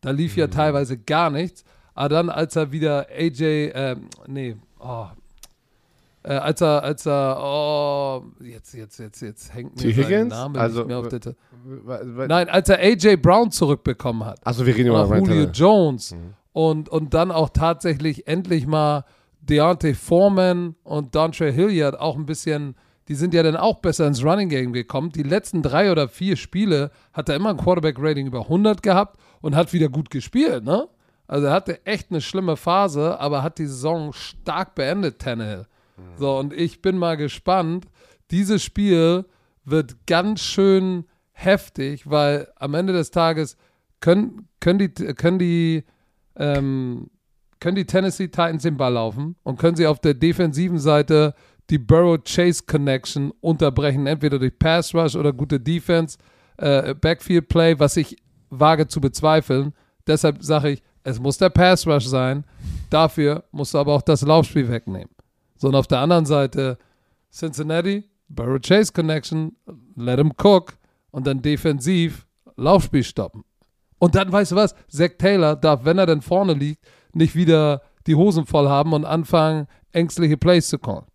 [0.00, 1.64] Da lief ja teilweise gar nichts.
[1.94, 5.06] Aber dann, als er wieder AJ, ähm, nee, oh,
[6.24, 9.92] äh, als er, als er, oh, jetzt, jetzt, jetzt, jetzt hängt mir T.
[9.92, 10.30] sein Higgins?
[10.34, 11.34] Name Also, nicht mehr auf der Ta-
[12.28, 12.48] Nein.
[12.48, 14.38] Als er AJ Brown zurückbekommen hat.
[14.44, 16.14] Also wir reden über Julio Jones
[16.52, 19.04] und, und dann auch tatsächlich endlich mal
[19.42, 22.74] Deontay Foreman und Dontre Hilliard auch ein bisschen,
[23.12, 25.10] die sind ja dann auch besser ins Running Game gekommen.
[25.10, 29.54] Die letzten drei oder vier Spiele hat er immer ein Quarterback-Rating über 100 gehabt und
[29.54, 30.88] hat wieder gut gespielt, ne?
[31.26, 35.66] Also er hatte echt eine schlimme Phase, aber hat die Saison stark beendet, Tannehill.
[36.16, 37.86] So, und ich bin mal gespannt.
[38.30, 39.26] Dieses Spiel
[39.66, 43.58] wird ganz schön heftig, weil am Ende des Tages
[44.00, 45.84] können, können die, können die,
[46.36, 47.10] ähm,
[47.60, 51.34] können die Tennessee Titans den Ball laufen und können sie auf der defensiven Seite
[51.72, 56.18] die Burrow-Chase-Connection unterbrechen, entweder durch Pass Rush oder gute Defense,
[56.58, 58.14] äh, Backfield Play, was ich
[58.50, 59.72] wage zu bezweifeln.
[60.06, 62.44] Deshalb sage ich, es muss der Pass Rush sein.
[62.90, 65.08] Dafür musst du aber auch das Laufspiel wegnehmen.
[65.56, 66.76] So, und auf der anderen Seite
[67.32, 69.56] Cincinnati, Burrow Chase Connection,
[69.96, 70.74] let him cook
[71.10, 73.44] und dann defensiv Laufspiel stoppen.
[73.98, 77.80] Und dann, weißt du was, Zach Taylor darf, wenn er denn vorne liegt, nicht wieder
[78.06, 81.06] die Hosen voll haben und anfangen, ängstliche Plays zu callen.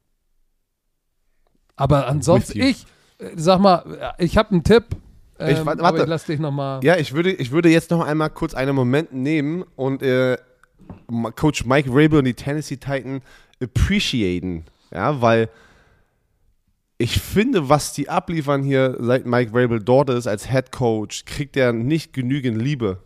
[1.78, 2.86] Aber ansonsten, ich,
[3.20, 4.84] äh, sag mal, ich habe einen Tipp.
[5.40, 6.84] Ähm, Ich- warte, aber ich lass dich nochmal.
[6.84, 10.38] Ja, ich würde, ich würde jetzt noch einmal kurz einen Moment nehmen und äh,
[11.36, 13.24] Coach Mike Rabel und die Tennessee Titans
[13.62, 14.66] appreciaten.
[14.92, 15.50] Ja, weil
[16.98, 21.56] ich finde, was die abliefern hier, seit Mike Rabel dort ist als Head Coach, kriegt
[21.56, 23.00] er nicht genügend Liebe.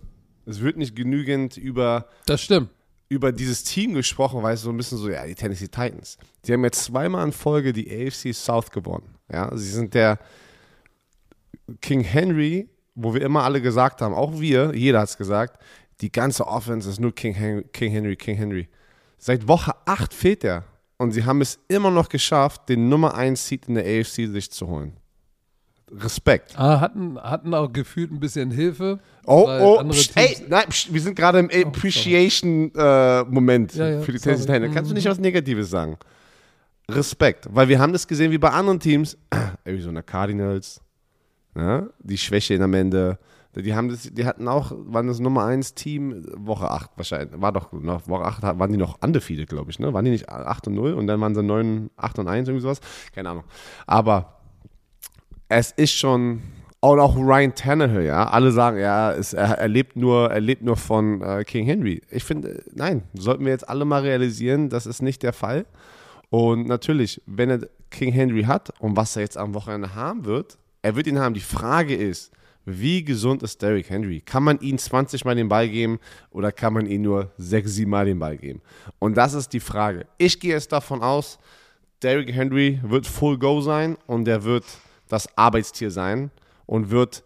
[0.45, 2.69] Es wird nicht genügend über Das stimmt.
[3.11, 6.17] Über dieses Team gesprochen, weil es so ein bisschen so, ja, die Tennessee Titans.
[6.45, 9.15] Die haben jetzt zweimal in Folge die AFC South gewonnen.
[9.29, 10.17] Ja, sie sind der
[11.81, 15.61] King Henry, wo wir immer alle gesagt haben, auch wir, jeder hat es gesagt,
[15.99, 18.69] die ganze Offense ist nur King Henry, King Henry, King Henry.
[19.17, 20.63] Seit Woche 8 fehlt er.
[20.97, 24.49] Und sie haben es immer noch geschafft, den Nummer 1 Seed in der AFC sich
[24.51, 24.95] zu holen.
[25.93, 26.53] Respekt.
[26.57, 28.99] Ah, hatten, hatten auch gefühlt ein bisschen Hilfe.
[29.25, 34.17] Oh, oh, Teams- ey, nein, pst, wir sind gerade im Appreciation-Moment Ja, ja, für die
[34.17, 34.35] sorry.
[34.37, 34.75] Tennessee Titans.
[34.75, 34.97] Kannst du Mhm.
[34.97, 35.97] nicht was Negatives sagen?
[36.89, 39.17] Respekt, weil wir haben das gesehen wie bei anderen Teams,
[39.65, 40.81] Arizona Cardinals,
[41.55, 41.89] ne?
[41.99, 43.17] die Schwäche in am Ende,
[43.55, 47.51] die haben das, die hatten auch, waren das Nummer 1 Team, Woche 8 wahrscheinlich, war
[47.53, 49.93] doch noch, Woche 8 waren die noch undefeated, glaube ich, ne?
[49.93, 52.61] Waren die nicht 8 und 0 und dann waren sie 9, 8 und 1, irgendwie
[52.63, 52.79] sowas?
[53.13, 53.43] Keine Ahnung.
[53.87, 54.40] Aber
[55.51, 56.41] es ist schon,
[56.79, 60.63] und auch Ryan Tannehill, ja, alle sagen, ja, es, er, er, lebt nur, er lebt
[60.63, 62.01] nur von äh, King Henry.
[62.09, 65.65] Ich finde, nein, sollten wir jetzt alle mal realisieren, das ist nicht der Fall.
[66.29, 70.57] Und natürlich, wenn er King Henry hat und was er jetzt am Wochenende haben wird,
[70.81, 71.33] er wird ihn haben.
[71.33, 72.31] Die Frage ist,
[72.63, 74.21] wie gesund ist Derrick Henry?
[74.21, 77.91] Kann man ihm 20 Mal den Ball geben oder kann man ihm nur 6, 7
[77.91, 78.61] Mal den Ball geben?
[78.99, 80.05] Und das ist die Frage.
[80.17, 81.39] Ich gehe jetzt davon aus,
[82.01, 84.63] Derrick Henry wird Full Go sein und er wird
[85.11, 86.31] das Arbeitstier sein
[86.65, 87.23] und wird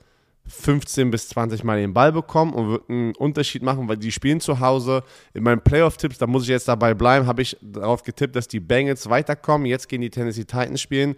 [0.47, 4.39] 15 bis 20 Mal den Ball bekommen und wird einen Unterschied machen, weil die spielen
[4.39, 5.03] zu Hause.
[5.33, 8.59] In meinen Playoff-Tipps, da muss ich jetzt dabei bleiben, habe ich darauf getippt, dass die
[8.59, 9.65] Bengals weiterkommen.
[9.65, 11.15] Jetzt gehen die Tennessee Titans spielen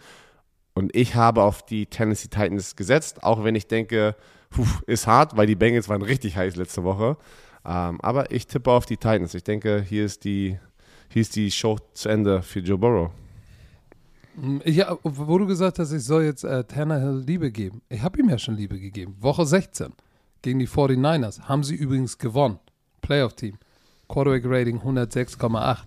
[0.73, 4.15] und ich habe auf die Tennessee Titans gesetzt, auch wenn ich denke,
[4.49, 7.17] puh, ist hart, weil die Bengals waren richtig heiß letzte Woche.
[7.65, 9.33] Ähm, aber ich tippe auf die Titans.
[9.33, 10.57] Ich denke, hier ist die,
[11.09, 13.11] hier ist die Show zu Ende für Joe Burrow.
[14.63, 17.81] Ich, wo du gesagt hast, ich soll jetzt äh, Tannehill Liebe geben.
[17.89, 19.15] Ich habe ihm ja schon Liebe gegeben.
[19.19, 19.93] Woche 16
[20.43, 21.41] gegen die 49ers.
[21.41, 22.59] Haben sie übrigens gewonnen.
[23.01, 23.57] Playoff-Team.
[24.07, 25.77] Quarterback Rating 106,8.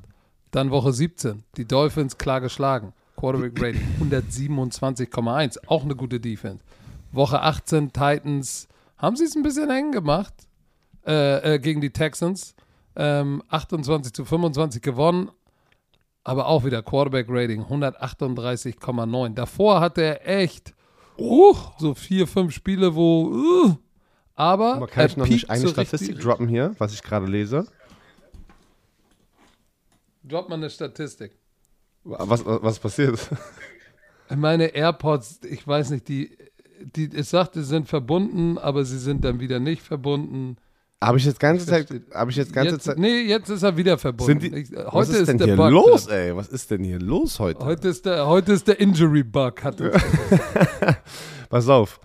[0.50, 1.44] Dann Woche 17.
[1.56, 2.92] Die Dolphins klar geschlagen.
[3.16, 5.58] Quarterback Rating 127,1.
[5.68, 6.64] Auch eine gute Defense.
[7.12, 8.66] Woche 18 Titans.
[8.98, 10.34] Haben sie es ein bisschen eng gemacht
[11.06, 12.56] äh, äh, gegen die Texans.
[12.96, 15.30] Ähm, 28 zu 25 gewonnen
[16.24, 19.34] aber auch wieder Quarterback-Rating 138,9.
[19.34, 20.74] Davor hatte er echt
[21.18, 23.26] uh, so vier, fünf Spiele, wo.
[23.26, 23.76] Uh,
[24.34, 24.74] aber.
[24.74, 27.66] Aber kann ich noch nicht eine Statistik richtig- droppen hier, was ich gerade lese?
[30.22, 31.32] Droppt man eine Statistik.
[32.04, 33.18] Was, was, passiert?
[34.34, 36.36] Meine AirPods, ich weiß nicht, die.
[36.82, 40.56] Die, es sagt, sie sind verbunden, aber sie sind dann wieder nicht verbunden.
[41.02, 42.98] Habe ich jetzt ganze Zeit, habe ich jetzt ganze Jetzt, Zeit.
[42.98, 44.38] nee, jetzt ist er wieder verbunden.
[44.38, 46.14] Die, ich, heute was ist, denn der hier Bug los, drin.
[46.16, 46.36] ey?
[46.36, 47.64] Was ist denn hier los heute?
[47.64, 49.64] Heute ist der, heute ist der Injury Bug.
[49.64, 49.78] Hat
[51.48, 52.00] Pass auf.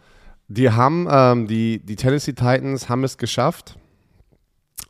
[0.48, 3.78] Die haben, ähm, die, die Tennessee Titans haben es geschafft.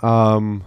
[0.03, 0.61] Ähm,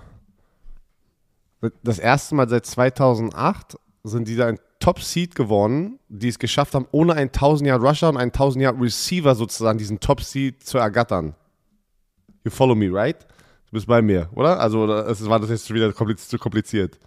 [1.85, 6.87] das erste Mal seit 2008 sind die da ein Top-Seed geworden, die es geschafft haben,
[6.91, 11.35] ohne einen 1000-Yard-Rusher und einen 1000-Yard-Receiver sozusagen diesen Top-Seed zu ergattern.
[12.45, 13.17] You follow me, right?
[13.67, 14.59] Du bist bei mir, oder?
[14.61, 16.99] Also, oder, es war das jetzt wieder kompliz zu kompliziert.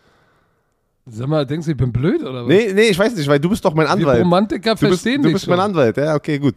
[1.08, 2.48] Sag mal, denkst du, ich bin blöd oder was?
[2.48, 4.20] Nee, nee, ich weiß nicht, weil du bist doch mein Anwalt.
[4.22, 5.52] Romantiker Du bist, verstehen du bist schon.
[5.56, 6.56] mein Anwalt, ja, okay, gut.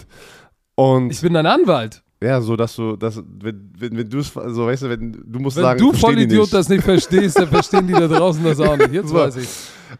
[0.74, 2.02] Und Ich bin dein Anwalt.
[2.22, 5.38] ja, so dass du, dass, wenn, wenn, wenn du es, so weißt du, wenn du
[5.38, 8.60] musst Wenn sagen, du die Vollidiot das nicht verstehst, dann verstehen die da draußen das
[8.60, 8.92] auch nicht.
[8.92, 9.14] Jetzt So.
[9.14, 9.48] weiß ich.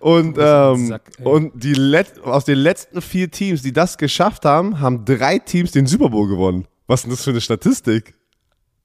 [0.00, 4.80] Und, ähm, Sack, und die Let aus den letzten vier Teams, die das geschafft haben,
[4.80, 6.66] haben drei Teams den Super Bowl gewonnen.
[6.86, 8.14] Was ist denn das für eine Statistik?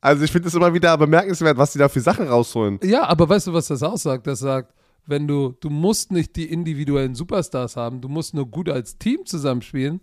[0.02, 2.80] Also ich finde es immer wieder bemerkenswert, was die da für Sachen rausholen.
[2.84, 4.26] Ja, aber weißt du, was das aussagt?
[4.28, 4.74] Das sagt,
[5.06, 9.26] wenn du, du musst nicht die individuellen Superstars haben, du musst nur gut als Team
[9.26, 10.00] zusammenspielen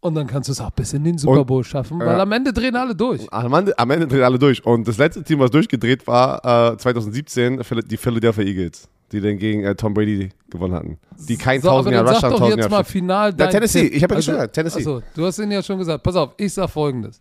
[0.00, 2.18] und dann kannst du es auch bis in den Super Und- Bowl schaffen, weil ja.
[2.22, 3.30] am Ende drehen alle durch.
[3.32, 4.64] Am Ende, am Ende drehen alle durch.
[4.64, 9.38] Und das letzte Team, was durchgedreht war, äh, 2017, Phil- die Philadelphia Eagles, die dann
[9.38, 10.98] gegen äh, Tom Brady gewonnen hatten.
[11.28, 13.46] Die kein So, aber 1000 dann Jahre Rusher, doch 1000 jetzt mal Jahre final Ja,
[13.48, 13.82] Tennessee.
[13.84, 13.94] Tipp.
[13.94, 14.78] Ich hab ja also, gesagt, Tennessee.
[14.78, 16.02] Achso, du hast ihn ja schon gesagt.
[16.02, 17.20] Pass auf, ich sag folgendes.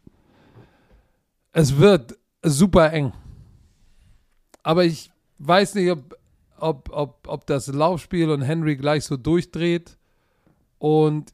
[1.57, 3.13] Es wird super eng.
[4.61, 6.15] Aber ich weiß nicht, ob,
[6.59, 9.97] ob, ob, ob das Laufspiel und Henry gleich so durchdreht.
[10.77, 11.33] Und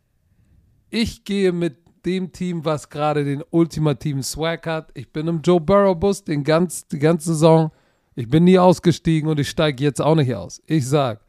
[0.90, 4.92] ich gehe mit dem Team, was gerade den ultimativen Swag hat.
[4.94, 7.74] Ich bin im Joe Burrow-Bus den ganz, die ganze Saison.
[8.16, 10.62] Ich bin nie ausgestiegen und ich steige jetzt auch nicht aus.
[10.68, 11.20] Ich sag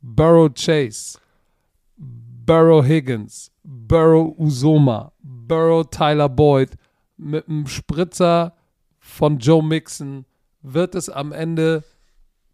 [0.00, 1.18] Burrow Chase,
[1.96, 6.70] Burrow Higgins, Burrow Usoma, Burrow Tyler Boyd
[7.24, 8.54] mit einem Spritzer
[8.98, 10.24] von Joe Mixon
[10.62, 11.84] wird es am Ende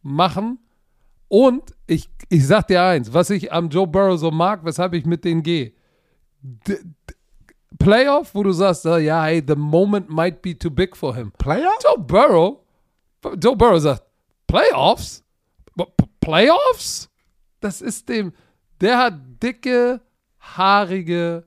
[0.03, 0.59] machen.
[1.29, 5.07] Und ich, ich sag dir eins, was ich am Joe Burrow so mag, weshalb ich
[5.07, 5.73] mit denen gehe.
[7.79, 11.33] Playoff, wo du sagst, ah, ja, hey, the moment might be too big for him.
[11.39, 11.71] Player?
[11.83, 12.65] Joe Burrow,
[13.39, 14.03] Joe Burrow sagt,
[14.47, 15.23] Playoffs?
[16.21, 17.09] Playoffs?
[17.61, 18.33] Das ist dem,
[18.81, 20.01] der hat dicke,
[20.41, 21.45] haarige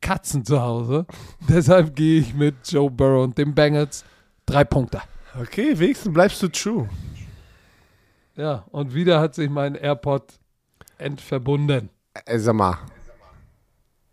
[0.00, 1.06] Katzen zu Hause.
[1.48, 4.04] Deshalb gehe ich mit Joe Burrow und den Bengals
[4.46, 5.00] drei Punkte.
[5.40, 6.88] Okay, wenigstens bleibst du true.
[8.36, 10.24] Ja, und wieder hat sich mein AirPod
[10.98, 11.90] entverbunden.
[12.24, 12.78] Äh, sag mal,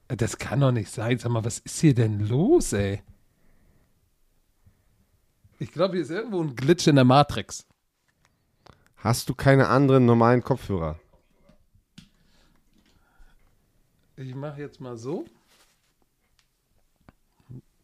[0.07, 1.17] Das kann doch nicht sein.
[1.19, 3.01] Sag mal, was ist hier denn los, ey?
[5.57, 7.65] Ich glaube, hier ist irgendwo ein Glitch in der Matrix.
[8.97, 10.99] hast du keine anderen normalen Kopfhörer?
[14.17, 15.25] Ich mache jetzt mal so.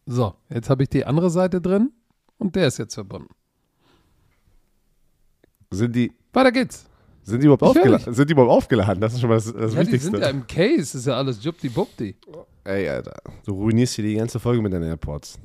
[0.06, 1.92] So, jetzt habe ich die andere Seite drin
[2.38, 3.28] und der ist jetzt verbunden.
[5.70, 6.84] Sind die, Weiter geht's.
[7.22, 9.00] sind die überhaupt, Ich hör aufgela sind die überhaupt aufgeladen?
[9.00, 10.10] Das ist schon mal das, das Ja, die Wichtigste.
[10.10, 12.16] sind ja im Case, ist ja alles jupti-bupti.
[12.64, 15.38] Ey, Alter, du ruinierst hier die ganze Folge mit deinen AirPods.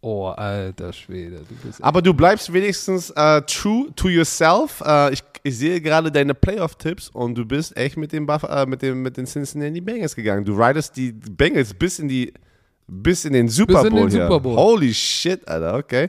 [0.00, 1.82] Oh, alter Schwede, du.
[1.82, 4.82] Aber du bleibst wenigstens äh, true to yourself.
[4.84, 8.66] Äh, ich, ich sehe gerade deine Playoff-Tipps und du bist echt mit, dem Buff äh,
[8.66, 10.44] mit, dem, mit den Cincinnati Bengals gegangen.
[10.44, 12.34] Du ridest die Bengals bis in die
[12.86, 14.22] bis in den Super Bis in Bowl den.
[14.22, 14.56] Super Bowl.
[14.56, 16.08] Holy shit, Alter, okay.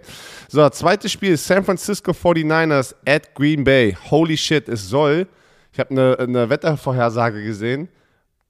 [0.49, 3.95] So, zweites Spiel, San Francisco 49ers at Green Bay.
[4.09, 5.27] Holy shit, es soll,
[5.71, 7.88] ich habe eine, eine Wettervorhersage gesehen,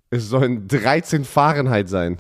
[0.10, 2.18] es sollen 13 Fahrenheit sein.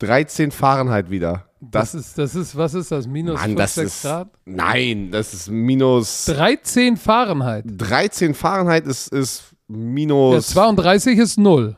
[0.00, 1.46] 13 Fahrenheit wieder.
[1.60, 3.06] das, ist, das ist, was ist das?
[3.06, 4.02] Minus Mann, 5, das 6 ist.
[4.02, 4.28] Grad?
[4.44, 6.26] Nein, das ist minus.
[6.26, 7.64] 13 Fahrenheit.
[7.66, 10.48] 13 Fahrenheit ist, ist Ja, minus.
[10.48, 11.76] 32 ist 0.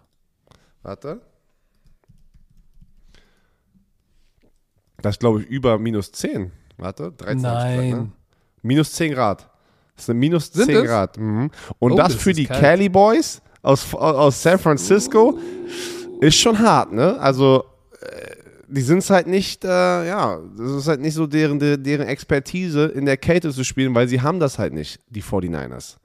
[0.83, 1.21] warte.
[5.03, 6.51] Das ist, glaube ich, über minus 10.
[6.77, 7.47] Warte, 13.
[7.47, 7.97] hab ich gesagt, ne?
[7.97, 8.13] Nein.
[8.63, 9.49] Minus 10 Grad.
[9.97, 10.85] Das sind minus Sind 10 es?
[10.85, 11.17] Grad.
[11.19, 11.51] Mhm.
[11.79, 12.61] Und Oh, das, das für die kalt.
[12.61, 15.39] Cali Boys aus, aus San Francisco
[16.21, 17.19] ist schon hart, ne?
[17.21, 17.65] Also,
[18.01, 18.37] äh,
[18.69, 19.69] die sind es halt nicht, äh,
[20.09, 24.09] ja, das ist halt nicht so deren, deren Expertise in der Kälte zu spielen, weil
[24.09, 25.97] sie haben das halt nicht, die 49ers.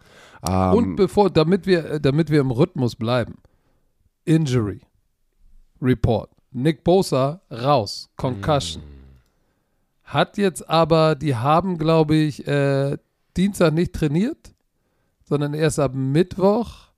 [0.47, 3.35] Ähm, Und bevor, damit wir, äh, damit wir im Rhythmus bleiben.
[4.25, 4.81] Injury.
[5.81, 6.29] Report.
[6.53, 8.09] Nick Bosa raus.
[8.15, 8.83] Concussion.
[10.03, 12.97] Hat jetzt aber, die haben, glaube ich, äh,
[13.35, 14.53] Dienstag nicht trainiert,
[15.23, 16.89] sondern erst ab Mittwoch.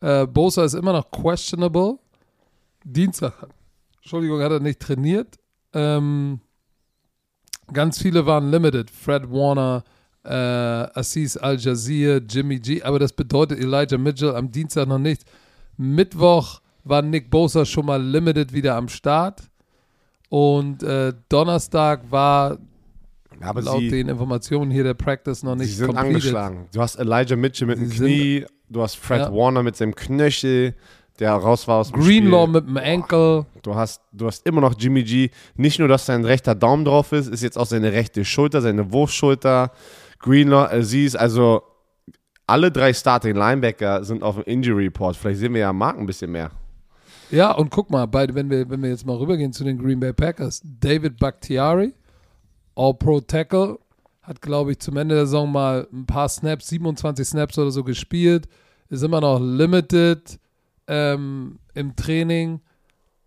[0.00, 1.98] Äh, Bosa ist immer noch questionable.
[2.84, 3.32] Dienstag,
[3.96, 5.38] Entschuldigung, hat er nicht trainiert.
[5.72, 6.40] Ähm,
[7.72, 8.90] ganz viele waren limited.
[8.90, 9.84] Fred Warner,
[10.24, 12.82] äh, Assis Al-Jazir, Jimmy G.
[12.82, 15.24] Aber das bedeutet Elijah Mitchell am Dienstag noch nicht.
[15.76, 19.42] Mittwoch war Nick Bosa schon mal limited wieder am Start.
[20.28, 22.58] Und äh, Donnerstag war
[23.40, 26.14] aber laut sie, den Informationen hier der Practice noch nicht sie sind completed.
[26.16, 26.66] angeschlagen.
[26.72, 29.32] Du hast Elijah Mitchell mit dem Sie sind- Knie, du hast Fred Ja.
[29.34, 30.74] Warner mit seinem Knöchel,
[31.18, 32.60] der raus war aus dem Greenlaw Spiel.
[32.60, 33.46] mit dem Ankle.
[33.62, 35.30] Du hast, du hast immer noch Jimmy G.
[35.56, 38.92] Nicht nur, dass sein rechter Daumen drauf ist, ist jetzt auch seine rechte Schulter, seine
[38.92, 39.72] Wurfschulter.
[40.20, 41.62] Greenlaw, Aziz, also
[42.46, 45.16] alle drei Starting Linebacker sind auf dem Injury Report.
[45.16, 46.50] Vielleicht sehen wir ja Mark ein bisschen mehr.
[47.32, 49.98] Ja, und guck mal, bei, wenn, wir, wenn wir jetzt mal rübergehen zu den Green
[50.00, 51.94] Bay Packers, David Bakhtiari,
[52.76, 53.78] All-Pro Tackle,
[54.22, 57.82] hat, glaube ich, zum Ende der Saison mal ein paar Snaps, 27 Snaps oder so
[57.84, 58.48] gespielt,
[58.88, 60.38] ist immer noch limited
[60.86, 62.60] ähm, im Training,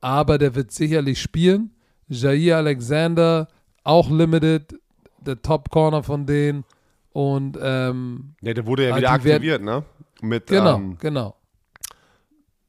[0.01, 1.71] aber der wird sicherlich spielen.
[2.07, 3.47] Jair Alexander,
[3.83, 4.75] auch limited,
[5.19, 6.63] der Top-Corner von denen.
[7.11, 9.83] Und ähm, Ja, der wurde ja wieder werden- aktiviert, ne?
[10.21, 11.35] Mit, genau, ähm, genau.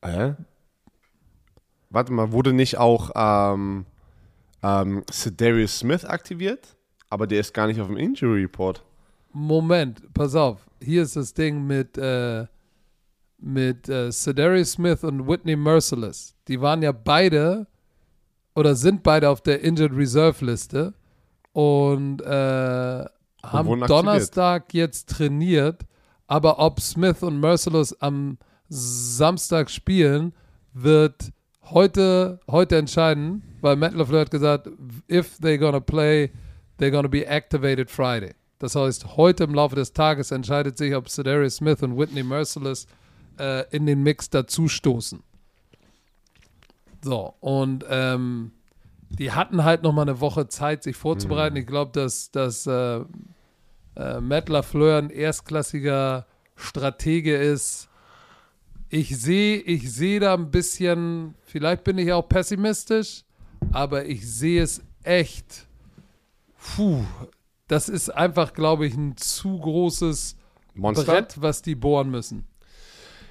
[0.04, 0.34] Hä?
[1.90, 3.86] Warte mal, wurde nicht auch ähm,
[4.62, 6.76] ähm, Cedarius Smith aktiviert?
[7.08, 8.82] Aber der ist gar nicht auf dem Injury Report.
[9.32, 10.66] Moment, pass auf.
[10.80, 12.46] Hier ist das Ding mit, äh,
[13.38, 16.34] mit äh, Cedarius Smith und Whitney Merciless.
[16.48, 17.66] Die waren ja beide
[18.54, 20.94] oder sind beide auf der Injured Reserve Liste
[21.52, 23.04] und äh,
[23.42, 23.80] haben.
[23.86, 25.82] Donnerstag jetzt trainiert.
[26.26, 30.32] Aber ob Smith und Merciless am Samstag spielen,
[30.72, 31.32] wird
[31.70, 34.68] heute, heute entscheiden, weil Matt LaFleur hat gesagt,
[35.10, 36.30] if they're gonna play,
[36.78, 38.34] they're gonna be activated Friday.
[38.58, 42.86] Das heißt, heute im Laufe des Tages entscheidet sich, ob Cedarius Smith und Whitney Merciless
[43.38, 45.22] äh, in den Mix dazustoßen.
[47.02, 48.52] So, und ähm,
[49.10, 51.56] die hatten halt noch mal eine Woche Zeit, sich vorzubereiten.
[51.56, 53.00] Ich glaube, dass, dass äh,
[53.96, 57.85] äh, Matt LaFleur ein erstklassiger Stratege ist.
[58.88, 63.24] Ich sehe ich sehe da ein bisschen, vielleicht bin ich auch pessimistisch,
[63.72, 65.66] aber ich sehe es echt.
[66.76, 67.04] Puh,
[67.68, 70.36] das ist einfach, glaube ich, ein zu großes
[70.74, 71.04] Monster?
[71.04, 72.44] Brett, was die bohren müssen.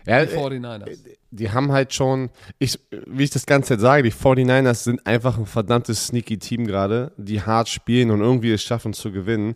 [0.05, 0.97] Ja, Die äh, 49ers.
[1.31, 2.29] die haben halt schon,
[2.59, 6.67] ich, wie ich das Ganze jetzt sage, die 49ers sind einfach ein verdammtes sneaky Team
[6.67, 9.55] gerade, die hart spielen und irgendwie es schaffen zu gewinnen.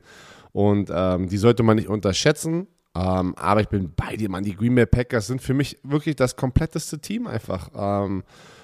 [0.51, 2.67] Und ähm, die sollte man nicht unterschätzen.
[2.95, 4.43] Ähm, aber ich bin bei dir, Mann.
[4.43, 7.69] Die Green Bay Packers sind für mich wirklich das kompletteste Team einfach.
[7.75, 8.23] Ähm,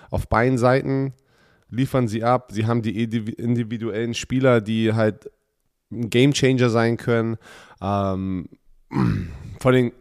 [0.09, 1.13] auf beiden Seiten
[1.69, 2.51] liefern sie ab.
[2.51, 5.29] Sie haben die indiv- individuellen Spieler, die halt
[5.91, 7.37] ein Gamechanger sein können.
[7.81, 8.49] Ähm,
[9.59, 9.91] vor allem,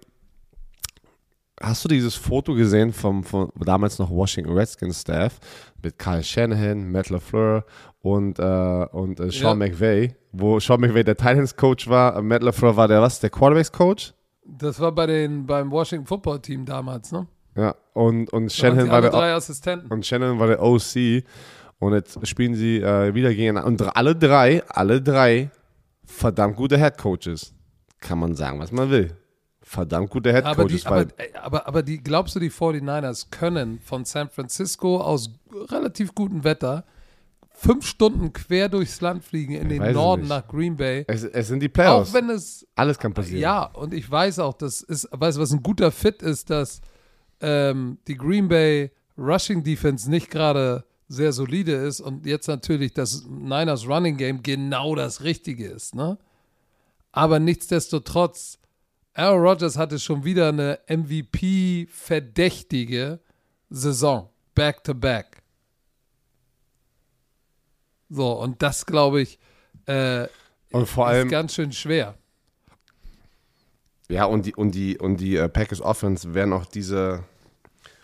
[1.60, 5.38] hast du dieses Foto gesehen vom, vom damals noch Washington Redskins Staff
[5.82, 7.64] mit Kyle Shanahan, Matt LaFleur
[8.04, 9.66] und, äh, und äh, Sean Ja.
[9.66, 13.72] McVay, wo Sean McVay der Titans Coach war, Matt LaFleur war der was, der Quarterbacks
[13.72, 14.12] Coach?
[14.44, 17.26] Das war bei den, beim Washington Football Team damals, ne?
[17.56, 19.90] Ja, und, und sie war der drei Assistenten.
[19.90, 21.24] und Shannon war der OC
[21.78, 23.66] und jetzt spielen sie äh, wieder gegeneinander.
[23.86, 25.50] Und alle drei, alle drei
[26.04, 27.54] verdammt gute Head Coaches.
[28.00, 29.16] Kann man sagen, was man will.
[29.62, 30.86] Verdammt gute Head Aber, die, Coaches.
[30.86, 35.30] aber, ey, aber, aber die, glaubst du, die 49ers können von San Francisco aus
[35.70, 36.84] relativ gutem Wetter
[37.54, 41.04] fünf Stunden quer durchs Land fliegen in Ich den Norden nach Green Bay?
[41.06, 42.10] es, es sind die Playoffs.
[42.10, 43.40] Auch wenn es Alles kann passieren.
[43.40, 46.80] Ja, und ich weiß auch, das ist, weißt du, was ein guter Fit ist, dass
[47.40, 53.24] ähm, die Green Bay Rushing Defense nicht gerade sehr solide ist und jetzt natürlich das
[53.28, 56.18] Niners Running Game genau das Richtige ist, ne?
[57.12, 58.58] Aber nichtsdestotrotz,
[59.12, 63.20] Aaron Rodgers hatte schon wieder eine MVP-verdächtige
[63.70, 65.43] Saison, back to back.
[68.14, 69.40] So, und das glaube ich,
[69.86, 70.28] äh,
[70.70, 72.14] Und vor ist allem, ganz schön schwer.
[74.08, 77.24] ja, und die, und die, und die äh, Packers Offense werden auch diese,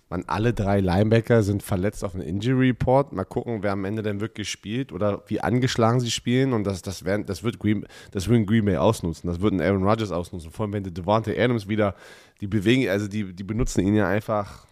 [0.08, 3.12] man, alle drei Linebacker sind verletzt auf dem Injury Report.
[3.12, 6.52] Mal gucken, wer am Ende denn wirklich spielt oder wie angeschlagen sie spielen.
[6.52, 9.30] Und das, das, werden, das, wird Green, das wird Green Bay ausnutzen.
[9.30, 10.50] Das wird ein Aaron Rodgers ausnutzen.
[10.50, 11.94] Vor allem, wenn der Devontae Adams wieder,
[12.40, 14.66] die bewegen, also die, die benutzen ihn ja einfach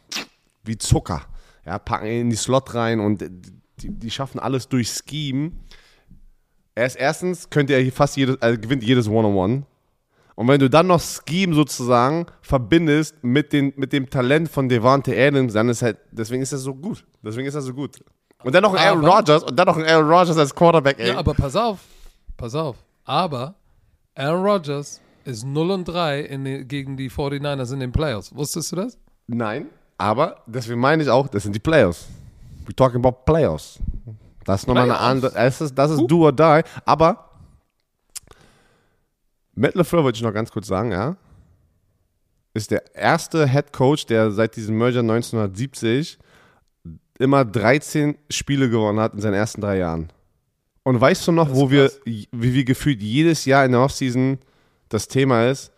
[0.64, 1.22] wie Zucker.
[1.64, 3.22] Ja, packen ihn in die Slot rein und
[3.82, 5.52] die, die schaffen alles durch Scheme.
[6.74, 9.64] Er ist erstens, könnte er hier fast jedes, also gewinnt jedes One-on-One.
[10.36, 15.12] Und wenn du dann noch Scheme sozusagen verbindest mit, den, mit dem Talent von Devante
[15.16, 17.04] Adams, dann ist halt, deswegen ist er so gut.
[17.24, 17.98] Deswegen ist er so gut.
[18.44, 21.08] Und dann noch ein Aaron Rodgers und dann noch ein Aaron Rodgers als Quarterback, ey.
[21.08, 21.80] Ja, aber pass auf,
[22.36, 22.76] pass auf.
[23.04, 23.56] Aber
[24.14, 28.32] Aaron Rodgers ist 0 und 3 in gegen die 49ers in den Playoffs.
[28.32, 28.96] Wusstest du das?
[29.26, 29.66] Nein,
[29.96, 32.06] aber deswegen meine ich auch, das sind die Playoffs.
[32.68, 33.78] We talking about Playoffs.
[34.44, 37.30] Das ist nochmal eine andere, das ist, das ist do or die, aber
[39.54, 41.16] Matt LaFleur wollte ich noch ganz kurz sagen, ja,
[42.54, 46.18] ist der erste Head Coach, der seit diesem Merger 1970
[47.18, 50.08] immer 13 Spiele gewonnen hat in seinen ersten drei Jahren.
[50.82, 52.00] Und weißt du noch, wo ist wir, krass.
[52.04, 54.38] wie wir gefühlt jedes Jahr in der Offseason
[54.88, 55.72] das Thema ist,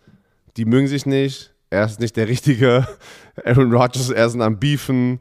[0.57, 2.87] die mögen sich nicht, er ist nicht der richtige
[3.45, 5.19] Aaron Rodgers, er ist am Beefen.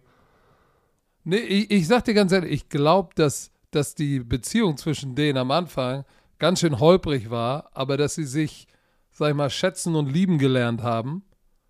[1.24, 5.38] Nee, ich, ich sag dir ganz ehrlich, ich glaube, dass, dass die Beziehung zwischen denen
[5.38, 6.04] am Anfang
[6.38, 8.66] ganz schön holprig war, aber dass sie sich,
[9.12, 11.22] sag ich mal, schätzen und lieben gelernt haben.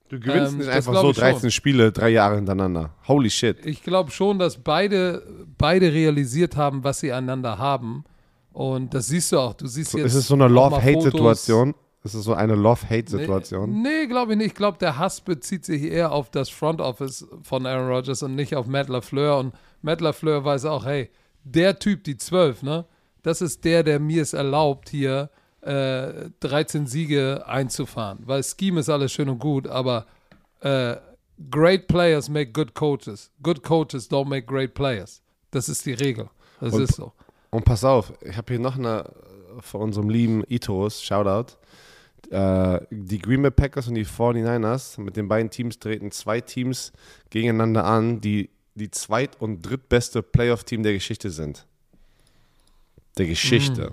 [0.08, 1.24] Du gewinnst Ähm, nicht einfach so ich schon.
[1.24, 2.94] 13 Spiele drei Jahre hintereinander.
[3.06, 3.64] Holy shit.
[3.64, 5.22] Ich glaube schon, dass beide,
[5.56, 8.04] beide realisiert haben, was sie einander haben.
[8.52, 9.54] Und das siehst du auch.
[9.54, 10.06] Du siehst jetzt.
[10.06, 11.74] ist es so eine Love-Hate-Situation?
[12.02, 13.82] Ist es so eine Love-Hate-Situation?
[13.82, 14.46] Nee, nee glaube ich nicht.
[14.48, 18.34] Ich glaube, der Hass bezieht sich eher auf das Front Office von Aaron Rodgers und
[18.34, 19.38] nicht auf Matt LaFleur.
[19.38, 21.10] Und Matt LaFleur weiß auch, hey,
[21.44, 22.86] der Typ, die 12, ne?
[23.22, 25.28] Das ist der, der mir es erlaubt, hier
[25.60, 28.20] äh, 13 Siege einzufahren.
[28.24, 30.06] Weil Scheme ist alles schön und gut, aber
[30.60, 30.96] äh,
[31.50, 33.30] great players make good coaches.
[33.42, 35.22] Good coaches don't make great players.
[35.50, 36.30] Das ist die Regel.
[36.60, 37.12] Das Und- ist so.
[37.50, 39.04] Und pass auf, ich habe hier noch eine
[39.58, 41.56] von unserem lieben Itos, Shoutout.
[42.30, 46.92] Äh, die Green Bay Packers und die 49ers, mit den beiden Teams treten zwei Teams
[47.30, 51.66] gegeneinander an, die die zweit- und drittbeste Playoff-Team der Geschichte sind.
[53.18, 53.92] Der Geschichte.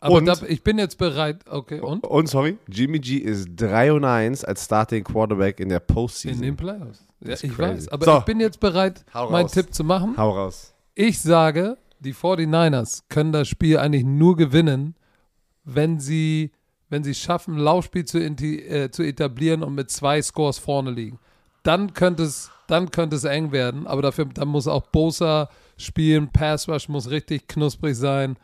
[0.00, 1.44] Aber Und- da, ich bin jetzt bereit.
[1.48, 2.04] Okay, und?
[2.04, 6.42] Und sorry, Jimmy G ist 3 und 1 als Starting Quarterback in der In Postseason.
[6.42, 7.04] den Playoffs.
[7.20, 7.58] Ja, ich crazy.
[7.58, 7.88] weiß.
[7.88, 8.18] Aber So.
[8.18, 9.52] ich bin jetzt bereit, Hau meinen raus.
[9.52, 10.16] Tipp zu machen.
[10.16, 10.72] Hau raus.
[10.94, 14.94] Ich sage, die 49ers können das Spiel eigentlich nur gewinnen,
[15.64, 16.52] wenn sie,
[16.90, 21.18] wenn sie schaffen, Laufspiel zu, äh, zu etablieren und mit zwei Scores vorne liegen.
[21.62, 26.28] Dann könnte es, dann könnte es eng werden, aber dafür dann muss auch Bosa spielen,
[26.32, 28.36] Pass Rush muss richtig knusprig sein.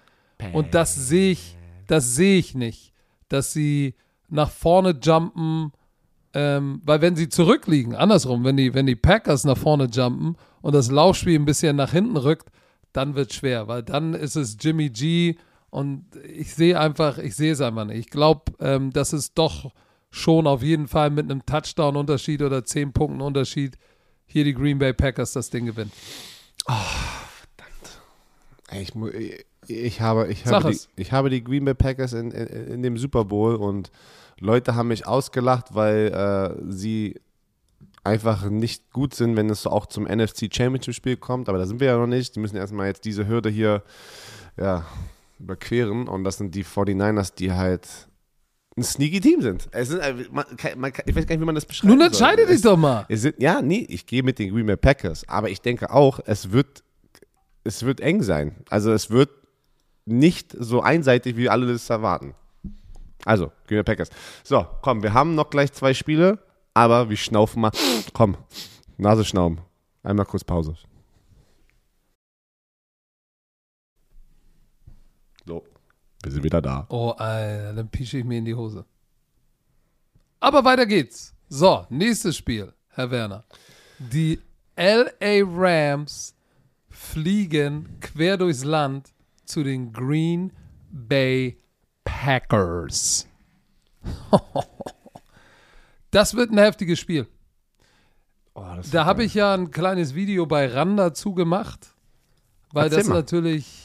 [0.53, 2.93] Und das sehe ich, das sehe ich nicht,
[3.29, 3.95] dass sie
[4.29, 5.73] nach vorne jumpen,
[6.35, 10.75] ähm, weil wenn sie zurückliegen, andersrum, wenn die, wenn die Packers nach vorne jumpen und
[10.75, 12.51] das Laufspiel ein bisschen nach hinten rückt,
[12.93, 15.37] dann wird schwer, weil dann ist es Jimmy G
[15.75, 17.99] und ich sehe einfach, ich sehe es einfach nicht.
[17.99, 19.73] Ich glaube, ähm, dass es doch
[20.11, 23.77] schon auf jeden Fall mit einem Touchdown-Unterschied oder 10 Punkten Unterschied
[24.27, 25.91] hier die Green Bay Packers das Ding gewinnen.
[28.73, 32.31] Ich, mu- ich, ich, habe, ich, habe die, ich habe die Green Bay Packers in,
[32.31, 33.91] in, in dem Super Bowl und
[34.41, 37.21] Leute haben mich ausgelacht, weil äh, sie
[38.03, 41.49] einfach nicht gut sind, wenn es so auch zum NFC Championship Spiel kommt.
[41.49, 42.35] Aber da sind wir ja noch nicht.
[42.37, 43.83] Die müssen erstmal jetzt diese Hürde hier
[44.57, 44.85] ja,
[45.39, 46.09] überqueren.
[46.09, 47.89] Und das sind die 49ers, die halt
[48.77, 49.69] ein sneaky Team sind.
[49.71, 50.45] Es sind äh, man,
[50.77, 51.89] man, ich weiß gar nicht, wie man das beschreibt.
[51.89, 53.07] Nun entscheide dich doch mal.
[53.09, 56.51] Sind, ja, nee, ich gehe mit den Green Bay Packers, aber ich denke auch, es
[56.51, 56.83] wird,
[57.63, 58.57] es wird eng sein.
[58.71, 59.31] Also es wird
[60.07, 62.35] nicht so einseitig, wie alle das erwarten.
[63.25, 64.11] Also, Green Bay Packers.
[64.43, 66.39] So, komm, wir haben noch gleich zwei Spiele,
[66.75, 67.71] aber wir schnaufen mal.
[68.13, 68.37] Komm,
[68.97, 69.61] Nase schnauben.
[70.03, 70.75] Einmal kurz Pause.
[75.47, 75.63] So,
[76.25, 76.87] wir sind wieder da.
[76.89, 78.85] Oh, Alter, dann pische ich mir in die Hose.
[80.41, 81.35] Aber weiter geht's.
[81.49, 83.45] So, nächstes Spiel, Herr Werner.
[83.99, 84.41] Die
[84.77, 86.35] LA Rams
[86.89, 89.13] fliegen quer durchs Land
[89.45, 90.53] zu den Green
[90.91, 91.59] Bay
[92.05, 93.27] Packers.
[96.11, 97.27] Das wird ein heftiges Spiel.
[98.55, 98.63] Oh,
[98.93, 101.93] Da habe ich ja ein kleines Video bei RAN dazu gemacht,
[102.73, 103.15] weil Erzähl das mal.
[103.17, 103.84] natürlich,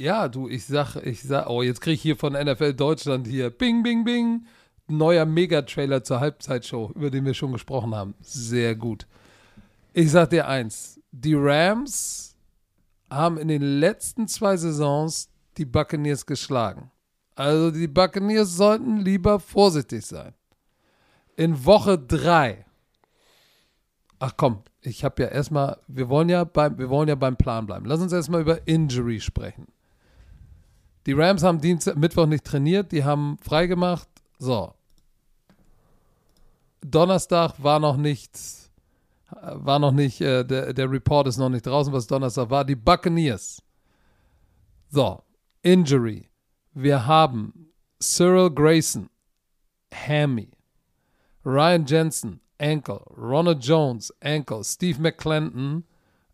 [0.00, 3.50] ja, du, ich sag, ich sag, oh, jetzt kriege ich hier von NFL Deutschland hier,
[3.50, 4.46] bing, bing, bing,
[4.88, 8.14] neuer Mega-Trailer zur Halbzeitshow, über den wir schon gesprochen haben.
[8.20, 9.06] Sehr gut.
[9.92, 12.34] Ich sag dir eins, die Rams
[13.10, 16.90] haben in den letzten zwei Saisons die Buccaneers geschlagen.
[17.34, 20.34] Also die Buccaneers sollten lieber vorsichtig sein.
[21.36, 22.64] In Woche drei
[24.22, 27.64] Ach komm, ich habe ja erstmal, wir wollen ja beim, wir wollen ja beim Plan
[27.64, 27.86] bleiben.
[27.86, 29.66] Lass uns erstmal über Injury sprechen.
[31.06, 34.08] Die Rams haben Dienstag, Mittwoch nicht trainiert, die haben freigemacht.
[34.38, 34.74] So.
[36.82, 38.70] Donnerstag war noch nichts,
[39.30, 42.64] war noch nicht, äh, der, der Report ist noch nicht draußen, was Donnerstag war.
[42.64, 43.62] Die Buccaneers.
[44.88, 45.22] So,
[45.62, 46.28] Injury.
[46.72, 49.10] Wir haben Cyril Grayson,
[49.92, 50.50] Hammy.
[51.44, 53.02] Ryan Jensen, Ankle.
[53.16, 54.62] Ronald Jones, Ankle.
[54.64, 55.84] Steve McClendon,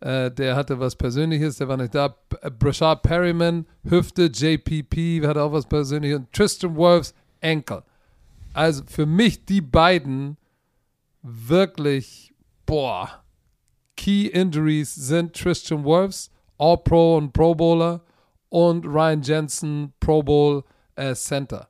[0.00, 2.14] äh, der hatte was Persönliches, der war nicht da.
[2.40, 4.30] Äh, Brashard Perryman, Hüfte.
[4.32, 6.18] JPP hatte auch was Persönliches.
[6.18, 7.82] Und Tristan Wirfs, Ankle.
[8.52, 10.36] Also für mich die beiden
[11.22, 12.32] wirklich,
[12.64, 13.22] boah,
[13.96, 18.02] Key Injuries sind Tristan Wirfs, All-Pro und Pro Bowler
[18.48, 21.68] und Ryan Jensen, Pro Bowl äh, Center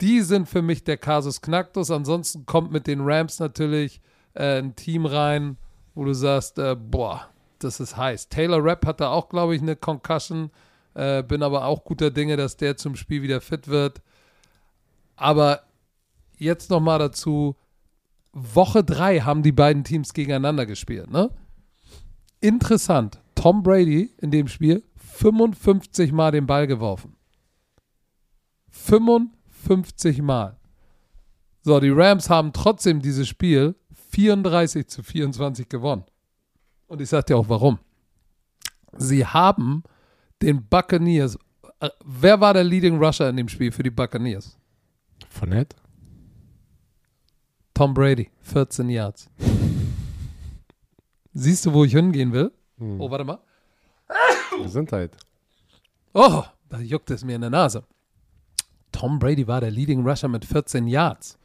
[0.00, 1.90] die sind für mich der Kasus Knacktus.
[1.90, 4.00] Ansonsten kommt mit den Rams natürlich
[4.34, 5.56] äh, ein Team rein,
[5.94, 7.28] wo du sagst, äh, boah,
[7.58, 8.28] das ist heiß.
[8.28, 10.50] Taylor Rapp hatte auch, glaube ich, eine Concussion.
[10.94, 14.02] Äh, bin aber auch guter Dinge, dass der zum Spiel wieder fit wird.
[15.16, 15.62] Aber
[16.38, 17.56] jetzt nochmal dazu,
[18.32, 21.30] Woche 3 haben die beiden Teams gegeneinander gespielt, ne?
[22.40, 23.20] Interessant.
[23.34, 27.16] Tom Brady in dem Spiel 55 Mal den Ball geworfen.
[28.70, 30.56] 55 Mal.
[31.62, 33.74] So, die Rams haben trotzdem dieses Spiel
[34.10, 36.04] 34 zu 24 gewonnen.
[36.88, 37.78] Und ich sag dir auch warum.
[38.96, 39.82] Sie haben
[40.42, 41.38] den Buccaneers.
[41.80, 44.58] Äh, wer war der Leading Rusher in dem Spiel für die Buccaneers?
[45.28, 45.76] Fournette?
[47.74, 49.28] Tom Brady, 14 Yards.
[51.34, 52.50] Siehst du, wo ich hingehen will?
[52.78, 53.00] Hm.
[53.00, 53.38] Oh, warte mal.
[54.62, 55.16] Gesundheit.
[56.14, 57.84] Oh, da juckt es mir in der Nase.
[58.92, 61.38] Tom Brady war der Leading Rusher mit 14 Yards.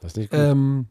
[0.00, 0.40] Das ist nicht gut.
[0.40, 0.88] Ähm,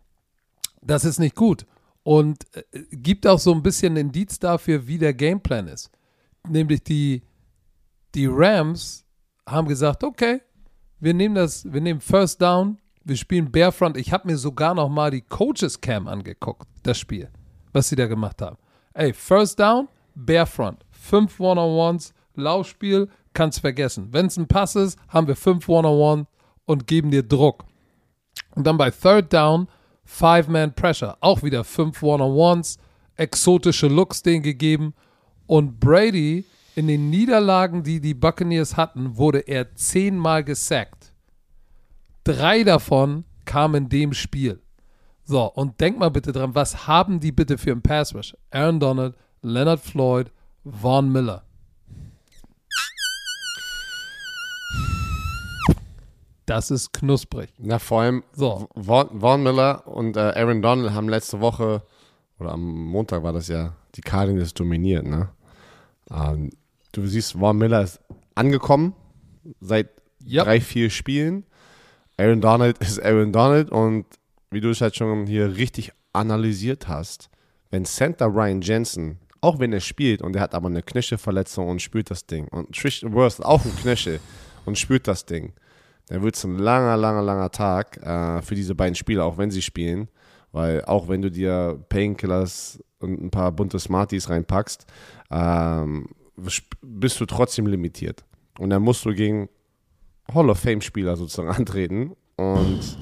[0.81, 1.65] das ist nicht gut.
[2.03, 5.91] Und äh, gibt auch so ein bisschen Indiz dafür, wie der Gameplan ist.
[6.47, 7.23] Nämlich die,
[8.15, 9.05] die Rams
[9.47, 10.41] haben gesagt, okay,
[10.99, 13.97] wir nehmen das, wir nehmen First Down, wir spielen Barefront.
[13.97, 17.29] Ich habe mir sogar noch mal die Coaches Cam angeguckt, das Spiel,
[17.73, 18.57] was sie da gemacht haben.
[18.93, 24.09] Ey, First Down, Barefront, fünf One-on-Ones, Laufspiel, kannst vergessen.
[24.11, 26.27] Wenn es ein Pass ist, haben wir fünf One-on-One
[26.65, 27.65] und geben dir Druck.
[28.55, 29.67] Und dann bei Third Down,
[30.09, 32.79] Five-Man Pressure, auch wieder fünf One-on-Ones,
[33.15, 34.95] exotische Looks denen gegeben.
[35.45, 36.45] Und Brady,
[36.75, 41.13] in den Niederlagen, die die Buccaneers hatten, wurde er zehnmal gesackt.
[42.23, 44.59] Drei davon kamen in dem Spiel.
[45.23, 48.35] So, und denk mal bitte dran, was haben die bitte für einen Pass Rush?
[48.49, 50.31] Aaron Donald, Leonard Floyd,
[50.65, 51.45] Vaughn Miller.
[56.49, 57.49] Das ist knusprig.
[57.59, 58.67] Na, vor allem So.
[58.75, 61.83] Vaughn, Vaughn Miller und äh, Aaron Donald haben letzte Woche,
[62.39, 65.29] oder am Montag war das ja, die Cardinals dominiert, ne?
[66.11, 66.49] Ähm,
[66.91, 67.99] du siehst, Vaughn Miller ist
[68.35, 68.93] angekommen
[69.61, 69.89] seit
[70.23, 70.43] Ja.
[70.43, 71.45] drei, vier Spielen.
[72.17, 74.05] Aaron Donald ist Aaron Donald und
[74.51, 77.29] wie du es halt schon hier richtig analysiert hast,
[77.69, 81.81] wenn Center Ryan Jensen, auch wenn er spielt und er hat aber eine Knöchelverletzung und
[81.81, 84.19] spürt das Ding und Trish Worth auch ein Knöchel
[84.65, 85.53] und spürt das Ding,
[86.09, 89.51] dann wird es ein langer, langer, langer Tag äh, für diese beiden Spieler, auch wenn
[89.51, 90.09] sie spielen.
[90.51, 94.87] Weil auch wenn du dir Painkillers und ein paar bunte Smarties reinpackst,
[95.29, 96.07] ähm,
[96.81, 98.25] bist du trotzdem limitiert.
[98.57, 99.49] Und dann musst du gegen
[100.33, 102.15] Hall of Fame-Spieler sozusagen antreten.
[102.37, 102.97] Und,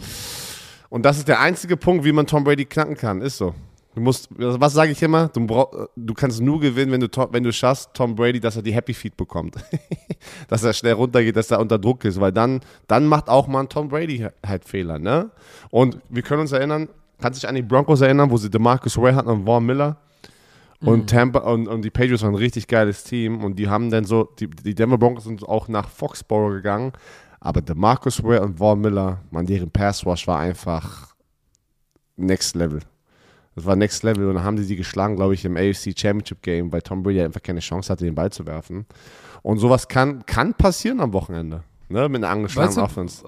[0.89, 3.21] und das ist der einzige Punkt, wie man Tom Brady knacken kann.
[3.21, 3.55] Ist so.
[3.97, 5.27] Du musst, also was sage ich immer?
[5.29, 8.61] Du, brauch, du kannst nur gewinnen, wenn du, wenn du schaffst, Tom Brady, dass er
[8.61, 9.55] die Happy Feet bekommt.
[10.49, 13.61] dass er schnell runtergeht, dass er unter Druck ist, weil dann, dann macht auch mal
[13.61, 15.31] ein Tom Brady halt Fehler, ne?
[15.71, 16.89] Und wir können uns erinnern,
[17.19, 19.97] kannst dich an die Broncos erinnern, wo sie DeMarcus Ray hatten und Vaughn Miller?
[20.81, 24.05] Und Tampa und, und die Patriots waren ein richtig geiles Team und die haben dann
[24.05, 26.93] so, die, die Denver Broncos sind auch nach Foxborough gegangen,
[27.39, 31.15] aber DeMarcus Ray und Vaughn Miller, man, deren Pass Rush war einfach
[32.15, 32.81] next level.
[33.57, 36.43] Das war next level und dann haben die sie geschlagen, glaube ich, im AFC Championship
[36.43, 38.85] Game, weil Tom Brady einfach keine Chance hatte, den Ball zu werfen.
[39.41, 43.25] Und sowas kann, kann passieren am Wochenende, ne, mit einer angeschlagenen Weißt du- Offense.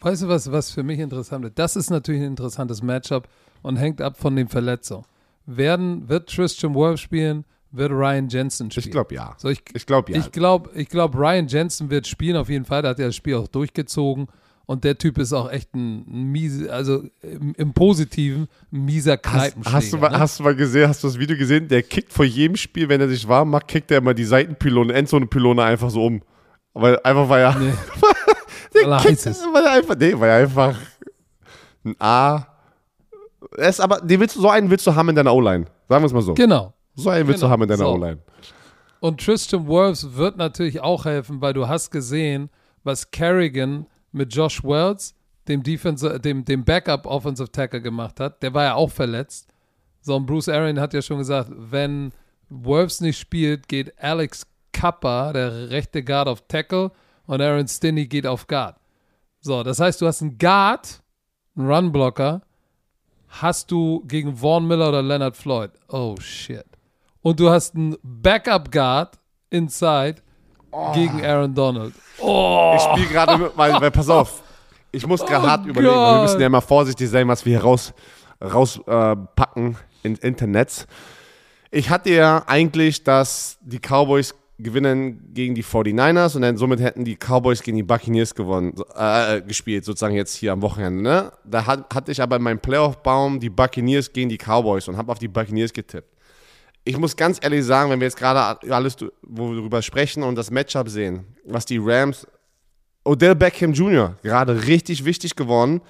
[0.00, 1.58] Weißt du, was, was für mich interessant ist?
[1.58, 3.26] Das ist natürlich ein interessantes Matchup
[3.62, 5.04] und hängt ab von den Verletzungen.
[5.46, 7.44] Werden, wird Tristan Wolf spielen?
[7.72, 8.84] Wird Ryan Jensen spielen?
[8.86, 9.34] Ich glaube ja.
[9.36, 10.18] So, ich Ich glaube ja.
[10.20, 12.82] ich glaube, ich glaub, Ryan Jensen wird spielen auf jeden Fall.
[12.82, 14.28] Da hat er das Spiel auch durchgezogen.
[14.68, 19.22] Und der Typ ist auch echt ein, miese, also im, im Positiven ein mieser Hast,
[19.22, 19.76] Kneipenschläger.
[19.76, 20.18] hast, du mal, ne?
[20.18, 21.68] hast du mal gesehen, hast du das Video gesehen?
[21.68, 24.92] Der kickt vor jedem Spiel, wenn er sich warm macht, kickt er immer die Seitenpylone,
[24.92, 26.20] Endzone-Pylone einfach so um.
[26.74, 27.72] Weil einfach, weil er, Nee.
[28.74, 29.46] der Weil er kickt, ist.
[29.52, 30.76] weil er einfach, nee, weil er einfach
[31.84, 32.46] ein A.
[33.56, 35.66] Er ist aber, den willst du, so einen willst du haben in deiner O-Line.
[35.88, 36.34] Sagen wir es mal so.
[36.34, 36.74] Genau.
[36.96, 37.48] So einen willst Genau.
[37.48, 37.92] du haben in deiner So.
[37.92, 38.18] O-Line.
[38.98, 42.50] Und Tristan Wirfs wird natürlich auch helfen, weil du hast gesehen,
[42.82, 43.86] was Kerrigan
[44.16, 45.14] mit Josh Wells,
[45.48, 48.42] dem, Defense, dem, dem Backup Offensive Tackle gemacht hat.
[48.42, 49.48] Der war ja auch verletzt.
[50.00, 52.12] So, und Bruce Arian hat ja schon gesagt, wenn
[52.48, 56.92] Wirfs nicht spielt, geht Alex Kappa, der rechte Guard, auf Tackle
[57.26, 58.76] und Aaron Stinney geht auf Guard.
[59.40, 61.02] So, das heißt, du hast einen Guard,
[61.56, 62.42] einen Runblocker,
[63.28, 65.70] hast du gegen Vaughn Miller oder Leonard Floyd.
[65.88, 66.66] Oh, shit.
[67.22, 69.18] Und du hast einen Backup Guard
[69.50, 70.22] inside
[70.94, 71.94] gegen Aaron Donald.
[72.18, 74.42] Oh, Ich spiele gerade mit, weil, weil, pass auf,
[74.92, 76.22] ich muss gerade Oh hart überlegen, weil wir Gott.
[76.22, 77.92] müssen ja immer vorsichtig sein, was wir hier raus,
[78.42, 79.72] rauspacken
[80.02, 80.86] äh, ins Internet.
[81.70, 87.04] Ich hatte ja eigentlich, dass die Cowboys gewinnen gegen die 49ers und dann somit hätten
[87.04, 91.02] die Cowboys gegen die Buccaneers gewonnen, so- äh, gespielt, sozusagen jetzt hier am Wochenende.
[91.02, 91.32] Ne?
[91.44, 95.12] Da hat, hatte ich aber in meinem Playoff-Baum die Buccaneers gegen die Cowboys und habe
[95.12, 96.15] auf die Buccaneers getippt.
[96.88, 98.40] Ich muss ganz ehrlich sagen, wenn wir jetzt gerade
[98.72, 102.26] alles, wo wir darüber sprechen und das Matchup sehen, was die Rams
[103.04, 104.14] Odell Beckham Jr.
[104.22, 105.80] gerade richtig wichtig geworden.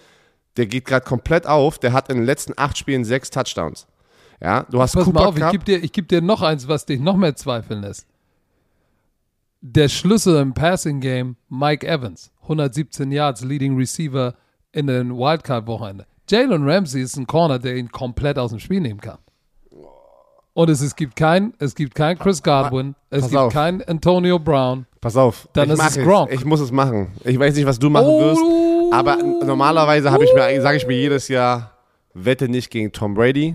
[0.56, 1.78] der geht gerade komplett auf.
[1.78, 3.86] Der hat in den letzten acht Spielen sechs Touchdowns.
[4.40, 5.52] Ja, du hast Pass Cooper mal auf, ich Cup.
[5.52, 8.06] gebe dir, ich geb dir noch eins, was dich noch mehr zweifeln lässt.
[9.60, 14.34] Der Schlüssel im Passing Game, Mike Evans, 117 Yards, Leading Receiver
[14.72, 16.06] in den Wildcard-Wochenende.
[16.30, 19.18] Jalen Ramsey ist ein Corner, der ihn komplett aus dem Spiel nehmen kann.
[20.56, 23.52] Und es, es gibt kein, es gibt kein Chris Godwin, es Pass gibt auf.
[23.52, 24.86] kein Antonio Brown.
[25.02, 26.02] Pass auf, Dann ich ist es.
[26.02, 26.32] Gronk.
[26.32, 27.08] Ich muss es machen.
[27.24, 28.20] Ich weiß nicht, was du machen Oh.
[28.20, 31.72] wirst, aber normalerweise habe ich mir, sage ich mir jedes Jahr,
[32.14, 33.54] wette nicht gegen Tom Brady.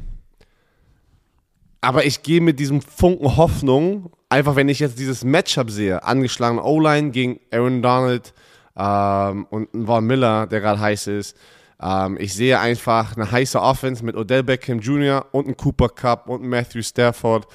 [1.82, 6.62] Aber ich gehe mit diesem Funken Hoffnung, einfach wenn ich jetzt dieses Matchup sehe, angeschlagene
[6.64, 8.32] O-Line gegen Aaron Donald
[8.78, 11.36] ähm, und Von Miller, der gerade heiß ist.
[11.82, 15.26] Ähm, ich sehe einfach eine heiße Offense mit Odell Beckham Jr.
[15.32, 17.48] und ein Cooper Cup und ein Matthew Stafford.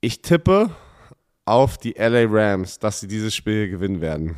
[0.00, 0.70] Ich tippe
[1.44, 4.36] auf die LA Rams, dass sie dieses Spiel gewinnen werden.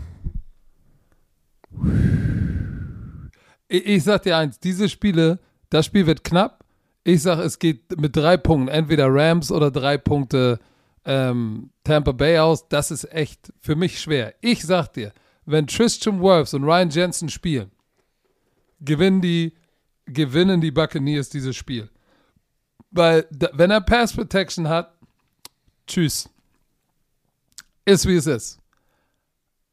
[3.68, 5.38] Ich, ich sag dir eins, diese Spiele,
[5.70, 6.64] das Spiel wird knapp.
[7.02, 10.58] Ich sag, es geht mit drei Punkten, entweder Rams oder drei Punkte
[11.06, 12.68] ähm, Tampa Bay aus.
[12.68, 14.34] Das ist echt für mich schwer.
[14.42, 15.12] Ich sag dir,
[15.46, 17.70] wenn Tristan Wirfs und Ryan Jensen spielen,
[18.80, 19.54] gewinnen die,
[20.06, 21.88] gewinnen die Buccaneers dieses Spiel.
[22.90, 24.92] Weil, wenn er Pass Protection hat,
[25.86, 26.28] tschüss.
[27.84, 28.58] Ist wie es ist.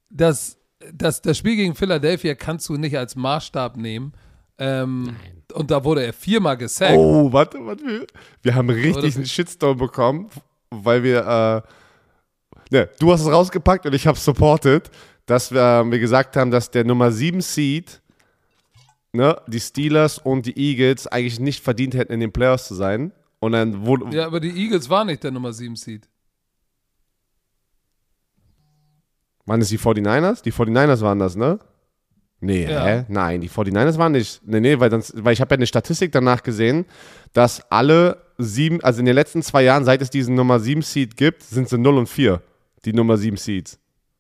[0.10, 0.58] Das,
[0.94, 4.14] das, das Spiel gegen Philadelphia kannst du nicht als Maßstab nehmen.
[4.60, 5.16] Ähm,
[5.54, 6.96] und da wurde er viermal gesackt.
[6.98, 7.86] Oh, warte, warte.
[7.86, 8.08] wir-
[8.42, 10.30] Wir haben richtig einen Shitstorm bekommen,
[10.70, 14.90] weil wir, äh, ne, du hast es rausgepackt und ich habe supported,
[15.26, 18.02] dass wir, äh, wir gesagt haben, dass der Nummer 7 Seed,
[19.14, 23.12] ne, die Steelers und die Eagles eigentlich nicht verdient hätten, in den Playoffs zu sein.
[23.40, 26.08] Und dann wurde, Ja, aber die Eagles waren nicht der Nummer 7 Seed.
[29.46, 30.42] waren es die 49ers?
[30.44, 31.60] Die 49ers waren das, ne?
[32.40, 32.86] Nee, Ja.
[32.86, 33.06] hä?
[33.08, 34.42] Nein, die 49ers waren nicht.
[34.46, 36.86] Nee, nee, weil, sonst, weil ich habe ja eine Statistik danach gesehen,
[37.34, 41.16] dass alle sieben, also in den letzten zwei Jahren, seit es diesen Nummer 7 Seed
[41.18, 42.42] gibt, sind sie 0 und 4,
[42.86, 43.80] die Nummer 7 Seeds.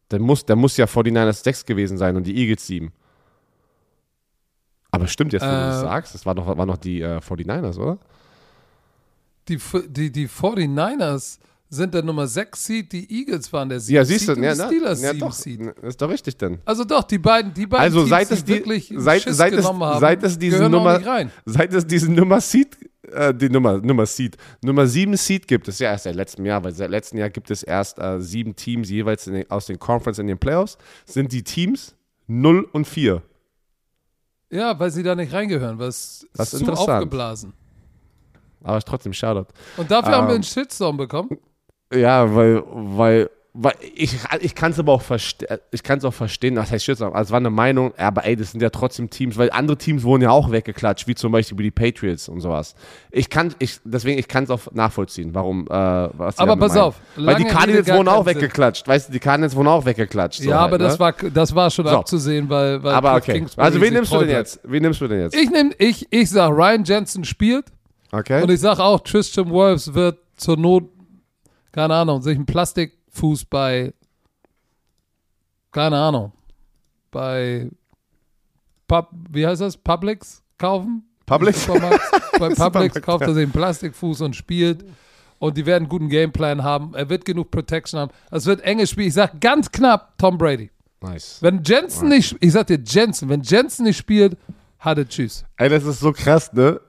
[0.10, 2.92] Dann muss, dann muss ja 49ers 6 gewesen sein und die Eagles 7.
[4.98, 5.82] Aber stimmt jetzt, wo du das Äh.
[5.82, 8.00] sagst, das war noch, waren noch die äh, 49ers, oder?
[9.48, 11.38] Die, die, die 49ers
[11.70, 14.62] sind der Nummer 6 Seed, die Eagles waren der 7 Ja, siehst du, ja, die
[14.62, 15.62] Steelers ja, 7 doch, Seed.
[15.84, 16.58] ist doch richtig dann.
[16.66, 19.54] Also doch, die beiden, die beiden Also Teams, seit es die wirklich seit, Schiss seit,
[19.54, 21.32] es, genommen haben, seit es diese gehören auch Nummer, rein.
[21.46, 22.76] seit es diesen Nummer Seed,
[23.12, 26.64] äh, die Nummer, Nummer Seed, Nummer 7 Seed gibt es ja erst seit letztem Jahr,
[26.64, 30.20] weil seit letztem Jahr gibt es erst äh, sieben Teams jeweils den, aus den Conference
[30.20, 31.96] in den Playoffs, sind die Teams
[32.28, 33.22] 0 und 4.
[34.50, 37.54] Ja, weil sie da nicht reingehören, weil es Das ist zu aufgeblasen.
[38.64, 39.48] Aber trotzdem Shoutout.
[39.78, 40.36] Und dafür haben wir Ähm.
[40.36, 41.30] einen Shitstorm bekommen.
[41.94, 43.30] Ja, weil, weil
[43.96, 47.14] ich, ich kann es aber auch verstehen, ich kann es auch verstehen, das heißt Shitstorm,
[47.14, 50.04] also es war eine Meinung, aber ey, das sind ja trotzdem Teams, weil andere Teams
[50.04, 52.76] wurden ja auch weggeklatscht, wie zum Beispiel die Patriots und sowas.
[53.10, 56.82] Ich kann, ich, deswegen, ich kann es auch nachvollziehen, warum, äh, was Aber pass meinen.
[56.84, 58.36] auf, Weil die Cardinals wurden auch keinen Sinn.
[58.44, 60.42] weggeklatscht, weißt du, die Cardinals wurden auch weggeklatscht.
[60.44, 61.00] so ja, halt, aber das, ne?
[61.00, 61.98] war, das war schon So.
[61.98, 63.46] abzusehen, weil, weil aber okay.
[63.56, 64.60] Also wen nimmst du denn jetzt?
[64.64, 65.36] Wen nimmst du denn jetzt?
[65.36, 67.66] Ich nehm, ich, ich sag, Ryan Jensen spielt
[68.12, 68.42] Okay.
[68.44, 70.86] und ich sag auch, Tristan Wirfs wird zur Not,
[71.72, 72.46] keine Ahnung, sich einen
[73.18, 73.94] Plastikfuß bei,
[75.72, 76.32] keine Ahnung,
[77.12, 77.70] bei,
[78.88, 81.04] Pub, wie heißt das, Publix kaufen?
[81.26, 81.68] Publix?
[82.40, 84.86] Bei Publix kauft er sich einen Plastikfuß und spielt.
[85.40, 86.94] Und die werden einen guten Gameplan haben.
[86.94, 88.12] Er wird genug Protection haben.
[88.32, 89.08] Es wird enges Spiel.
[89.08, 90.72] Ich sag ganz knapp Tom Brady.
[91.02, 91.40] nice.
[91.42, 94.38] Wenn Jensen nicht, ich sag dir Jensen, wenn Jensen nicht spielt,
[94.80, 95.44] hat er Tschüss.
[95.58, 96.80] Ey, das ist so krass, ne?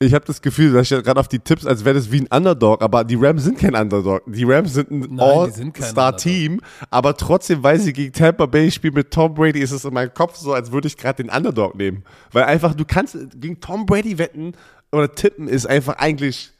[0.00, 2.26] Ich habe das Gefühl, dass ich gerade auf die Tipps, als wäre das wie ein
[2.26, 4.22] Underdog, aber die Rams sind kein Underdog.
[4.26, 9.34] Die Rams sind ein All-Star-Team, aber trotzdem, weil sie gegen Tampa Bay spielen mit Tom
[9.34, 12.02] Brady, ist es in meinem Kopf so, als würde ich gerade den Underdog nehmen.
[12.32, 14.52] Weil einfach, du kannst gegen Tom Brady wetten
[14.92, 16.50] oder tippen, ist einfach eigentlich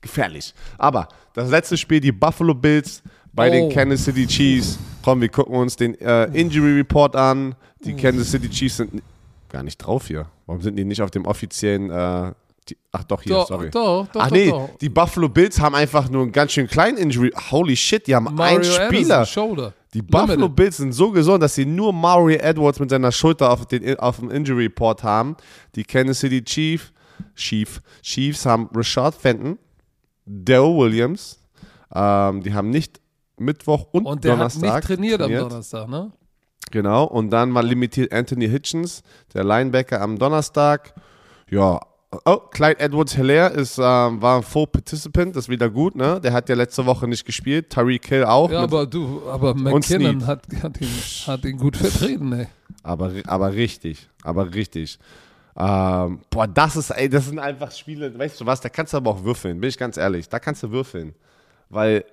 [0.00, 0.54] gefährlich.
[0.78, 3.68] Aber das letzte Spiel, die Buffalo Bills bei den Oh.
[3.70, 4.78] Kansas City Chiefs.
[5.02, 7.56] Komm, wir gucken uns den äh, Injury Report an.
[7.84, 9.02] Die Kansas City Chiefs sind
[9.48, 10.26] gar nicht drauf hier.
[10.46, 12.32] Warum sind die nicht auf dem offiziellen äh,
[12.68, 13.70] die, ach doch, hier, Doch, sorry.
[13.70, 14.70] doch, doch, ach nee, doch.
[14.80, 17.30] die Buffalo Bills haben einfach nur einen ganz schön kleinen Injury.
[17.50, 19.26] Holy shit, die haben Mario einen Spieler.
[19.26, 19.74] Shoulder.
[19.92, 20.56] Die Buffalo Limited.
[20.56, 24.18] Bills sind so gesund, dass sie nur Mario Edwards mit seiner Schulter auf, den, auf
[24.18, 25.36] dem Injury Report haben.
[25.74, 26.92] Die Kansas City Chief,
[27.36, 29.58] Chief, Chiefs haben Rashad Fenton,
[30.24, 31.38] Daryl Williams.
[31.94, 33.00] Ähm, die haben nicht
[33.36, 36.12] Mittwoch und, Und der Donnerstag hat nicht trainiert, am Donnerstag, ne?
[36.70, 39.02] Genau, und dann mal limitiert Anthony Hitchens,
[39.34, 40.94] der Linebacker am Donnerstag.
[41.50, 41.78] Ja,
[42.24, 46.20] oh, Clyde Edwards-Hilaire ist, ähm, war ein Full Participant, das ist wieder gut, ne?
[46.20, 48.50] Der hat ja letzte Woche nicht gespielt, Tyreek Hill auch.
[48.50, 50.88] Ja, aber du, aber McKinnon hat, hat, ihn,
[51.26, 52.46] hat ihn gut vertreten, ey.
[52.82, 54.98] aber, aber richtig, aber richtig.
[55.56, 58.96] Ähm, boah, das ist, ey, das sind einfach Spiele, weißt du was, da kannst du
[58.96, 60.28] aber auch würfeln, bin ich ganz ehrlich.
[60.28, 61.14] Da kannst du würfeln.
[61.68, 62.04] Weil,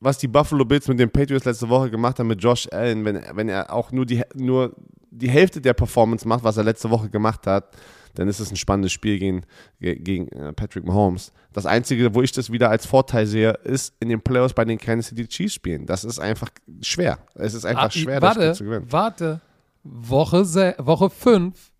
[0.00, 3.22] was die Buffalo Bills mit den Patriots letzte Woche gemacht haben mit Josh Allen, wenn,
[3.34, 4.74] wenn er auch nur die, nur
[5.10, 7.76] die Hälfte der Performance macht, was er letzte Woche gemacht hat,
[8.14, 9.42] dann ist es ein spannendes Spiel gegen,
[9.80, 11.32] gegen äh, Patrick Mahomes.
[11.52, 14.78] Das Einzige, wo ich das wieder als Vorteil sehe, ist in den Playoffs bei den
[14.78, 15.86] Kansas City Chiefs spielen.
[15.86, 16.50] Das ist einfach
[16.80, 17.18] schwer.
[17.34, 18.92] Es ist einfach ah, schwer, warte, das Spiel zu gewinnen.
[18.92, 19.40] Warte,
[19.82, 20.44] Woche,
[20.78, 21.72] Woche 5,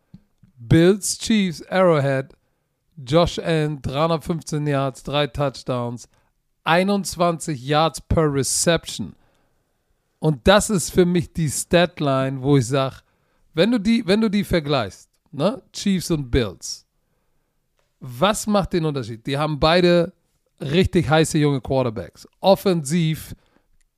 [0.56, 2.34] Bills, Chiefs, Arrowhead,
[2.96, 6.08] Josh Allen, 315 Yards, drei Touchdowns,
[6.64, 9.14] 21 Yards per Reception.
[10.18, 12.96] Und das ist für mich die Statline, wo ich sage,
[13.54, 15.62] wenn du die, wenn du die vergleichst, ne?
[15.72, 16.86] Chiefs und Bills.
[18.00, 19.26] Was macht den Unterschied?
[19.26, 20.12] Die haben beide
[20.60, 22.26] richtig heiße junge Quarterbacks.
[22.40, 23.34] Offensiv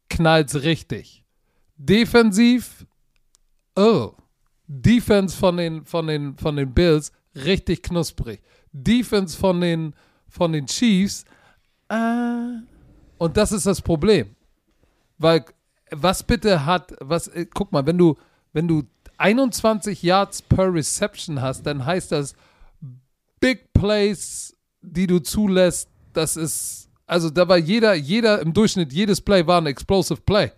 [0.08, 1.24] knallt's richtig.
[1.76, 2.86] Defensiv,
[3.76, 4.12] oh.
[4.66, 8.40] Defense von den, von den, von den Bills richtig knusprig.
[8.72, 9.94] Defense von den,
[10.28, 11.24] von den Chiefs,
[11.88, 12.58] äh.
[13.18, 14.34] Und das ist das Problem.
[15.18, 15.44] Weil,
[15.90, 18.16] was bitte hat, was, äh, guck mal, wenn du,
[18.52, 18.82] wenn du
[19.24, 22.34] 21 Yards per Reception hast, dann heißt das
[23.40, 29.22] Big Plays, die du zulässt, das ist, also da war jeder, jeder im Durchschnitt, jedes
[29.22, 30.52] Play war ein Explosive Play.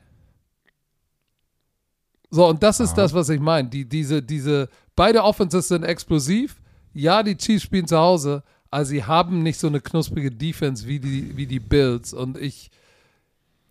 [2.29, 2.97] So, und das ist Aha.
[2.97, 3.69] das, was ich meine.
[3.69, 6.61] Die, diese, diese, beide Offenses sind explosiv.
[6.93, 8.43] Ja, die Chiefs spielen zu Hause,
[8.73, 12.13] aber sie haben nicht so eine knusprige Defense wie die, wie die Bills.
[12.13, 12.73] Und ich,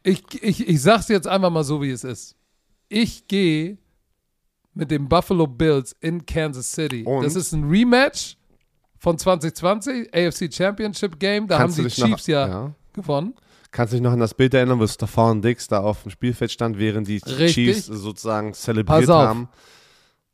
[0.04, 2.38] ich, ich, ich sag's jetzt einfach mal so, wie es ist.
[2.88, 3.78] Ich gehe
[4.76, 7.04] mit den Buffalo Bills in Kansas City.
[7.04, 7.24] Und?
[7.24, 8.38] Das ist ein Rematch
[9.00, 11.48] von 2020, AFC Championship Game.
[11.48, 13.34] Da Kannst haben die Chiefs noch, ja, ja, gewonnen.
[13.72, 16.52] Kannst du dich noch an das Bild erinnern, wo Stefan Dix da auf dem Spielfeld
[16.52, 17.54] stand, während die Richtig.
[17.54, 19.50] Chiefs sozusagen zelebriert haben?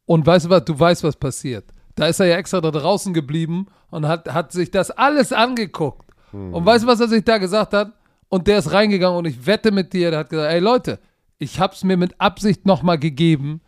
[0.06, 1.66] Und weißt du was, du weißt, was passiert.
[1.96, 6.10] Da ist er ja extra da draußen geblieben und hat, hat sich das alles angeguckt.
[6.32, 6.54] Hm.
[6.54, 7.94] Und weißt du, was er sich da gesagt hat?
[8.30, 11.00] Und der ist reingegangen und ich wette mit dir, der hat gesagt, ey Leute,
[11.38, 13.62] ich hab's mir mit Absicht nochmal gegeben,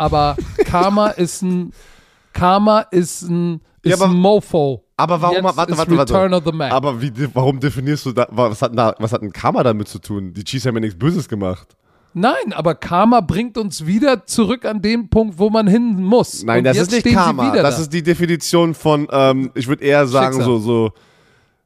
[0.00, 1.72] aber Karma ist ein
[2.32, 4.84] Karma ist ein, ist ja, aber, ein Mofo.
[4.96, 6.36] Aber warum, Jetzt warte, warte, Return warte.
[6.36, 6.72] Of the Mac.
[6.72, 10.32] Aber wie, warum definierst du da, was hat, was hat ein Karma damit zu tun?
[10.32, 11.76] Die Chiefs haben ja nichts Böses gemacht.
[12.12, 16.42] Nein, aber Karma bringt uns wieder zurück an den Punkt, wo man hin muss.
[16.42, 17.54] Nein, Und das ist nicht Karma.
[17.54, 17.82] Das da.
[17.82, 20.44] ist die Definition von, ähm, ich würde eher sagen, Schicksal.
[20.44, 20.92] so, so.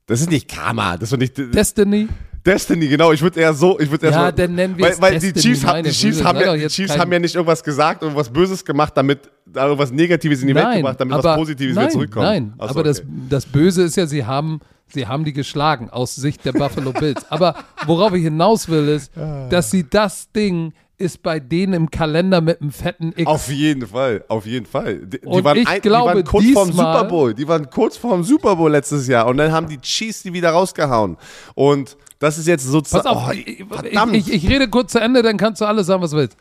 [0.07, 0.97] Das ist nicht Karma.
[0.99, 1.39] Das ist nicht.
[1.39, 2.09] Destiny.
[2.45, 3.13] Destiny, genau.
[3.13, 5.33] Ich würde eher so, ich würde eher ja, so, dann nennen wir weil, weil die
[5.33, 8.65] Chiefs, haben, die Chiefs, haben ja, die Chiefs haben ja nicht irgendwas gesagt, irgendwas Böses
[8.65, 11.85] gemacht, damit da irgendwas Negatives in die nein, Welt gebracht, damit aber, was Positives nein,
[11.85, 12.27] wieder zurückkommt.
[12.27, 12.89] Nein, Achso, aber okay.
[12.89, 16.93] das, das Böse ist ja, sie haben, sie haben die geschlagen aus Sicht der Buffalo
[16.93, 17.25] Bills.
[17.31, 17.55] aber
[17.87, 19.13] worauf ich hinaus will, ist,
[19.49, 23.27] dass sie das Ding ist bei denen im Kalender mit einem fetten X.
[23.27, 24.99] Auf jeden Fall, auf jeden Fall.
[24.99, 27.35] Die, die waren, ich ein, glaube, die waren kurz vorm Super Bowl.
[27.35, 30.51] Die waren kurz vorm Super Bowl letztes Jahr und dann haben die Chiefs die wieder
[30.51, 31.17] rausgehauen.
[31.55, 33.05] Und das ist jetzt sozusagen.
[33.05, 36.01] Pass auf, oh, ich, ich, ich, rede kurz zu Ende, dann kannst du alles sagen,
[36.01, 36.39] was du willst.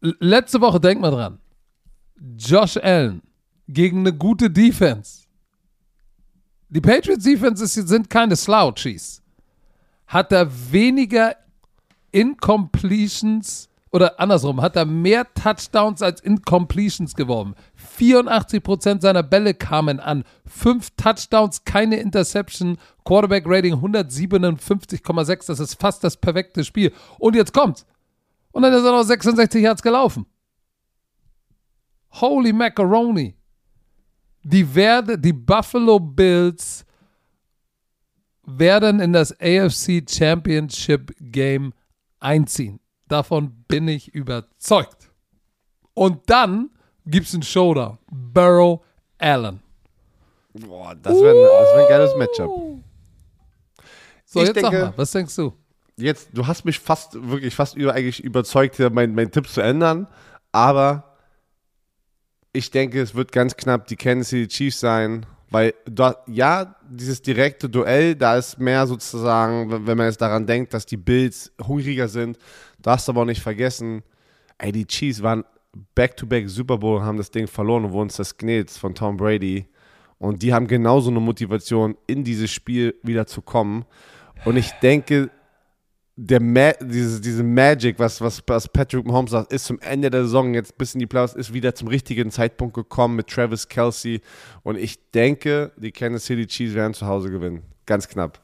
[0.00, 1.40] Letzte Woche, denk mal dran.
[2.38, 3.20] Josh Allen
[3.66, 5.24] gegen eine gute Defense.
[6.68, 9.22] Die Patriots Defense sind keine Slouchies.
[10.06, 11.34] Hat er weniger
[12.12, 17.54] Incompletions oder andersrum, hat er mehr Touchdowns als Incompletions geworfen.
[17.98, 20.24] 84% seiner Bälle kamen an.
[20.44, 25.46] Fünf Touchdowns, keine Interception, Quarterback Rating 157,6.
[25.46, 26.92] Das ist fast das perfekte Spiel.
[27.18, 27.86] Und jetzt kommt's.
[28.52, 30.26] Und dann ist er noch 66 Yards gelaufen.
[32.12, 33.34] Holy Macaroni.
[34.42, 36.84] Die, werde, die Buffalo Bills
[38.44, 41.72] werden in das AFC Championship Game
[42.20, 42.78] einziehen.
[43.08, 45.10] Davon bin ich überzeugt.
[45.94, 46.70] Und dann
[47.06, 47.98] gibt es einen Showdown.
[48.10, 48.82] Burrow
[49.18, 49.60] Allen.
[50.52, 52.82] Boah, das wäre wär ein geiles Matchup.
[54.24, 55.52] So, ich jetzt denke, sag mal, was denkst du?
[55.96, 59.62] Jetzt, du hast mich fast, wirklich fast über, eigentlich überzeugt, hier meinen mein Tipp zu
[59.62, 60.08] ändern,
[60.52, 61.16] aber
[62.52, 67.22] ich denke, es wird ganz knapp die Kansas City Chiefs sein, weil dort, ja, dieses
[67.22, 72.08] direkte Duell, da ist mehr sozusagen, wenn man jetzt daran denkt, dass die Bills hungriger
[72.08, 72.38] sind,
[72.80, 74.02] darfst du aber auch nicht vergessen,
[74.58, 75.44] ey, die Chiefs waren
[75.94, 79.66] Back-to-Back Super Bowl, haben das Ding verloren und wurden zersknillt von Tom Brady.
[80.18, 83.84] Und die haben genauso eine Motivation, in dieses Spiel wieder zu kommen.
[84.44, 85.30] Und ich denke,
[86.18, 90.24] der Ma diese, diese Magic, was, was, was Patrick Mahomes sagt, ist zum Ende der
[90.24, 94.22] Saison jetzt bis in die Playoffs, ist wieder zum richtigen Zeitpunkt gekommen mit Travis Kelsey.
[94.62, 97.62] Und ich denke, die Kansas City Chiefs werden zu Hause gewinnen.
[97.84, 98.40] Ganz knapp.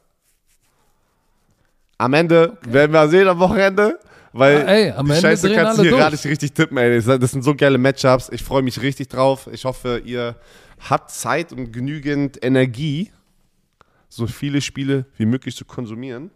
[1.96, 2.72] Am Ende okay.
[2.72, 3.98] werden wir sehen am Wochenende.
[4.34, 7.02] Weil Ah, ey, am die Ende Scheiße kannst du hier gar nicht richtig tippen, ey.
[7.02, 8.30] Das sind so geile Matchups.
[8.32, 9.48] Ich freue mich richtig drauf.
[9.52, 10.36] Ich hoffe, ihr
[10.78, 13.12] habt Zeit und genügend Energie,
[14.08, 16.30] so viele Spiele wie möglich zu konsumieren.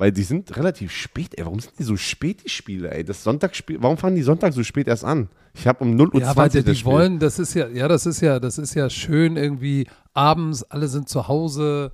[0.00, 1.44] Weil die sind relativ spät, ey.
[1.44, 3.04] Warum sind die so spät, die Spiele, ey?
[3.04, 5.28] Das Sonntagsspiel, warum fangen die Sonntag so spät erst an?
[5.52, 6.90] Ich habe um 0 Uhr Ja, weil die, das Spiel.
[6.90, 10.88] wollen, das ist ja, ja, das ist ja, das ist ja schön irgendwie abends, alle
[10.88, 11.92] sind zu Hause.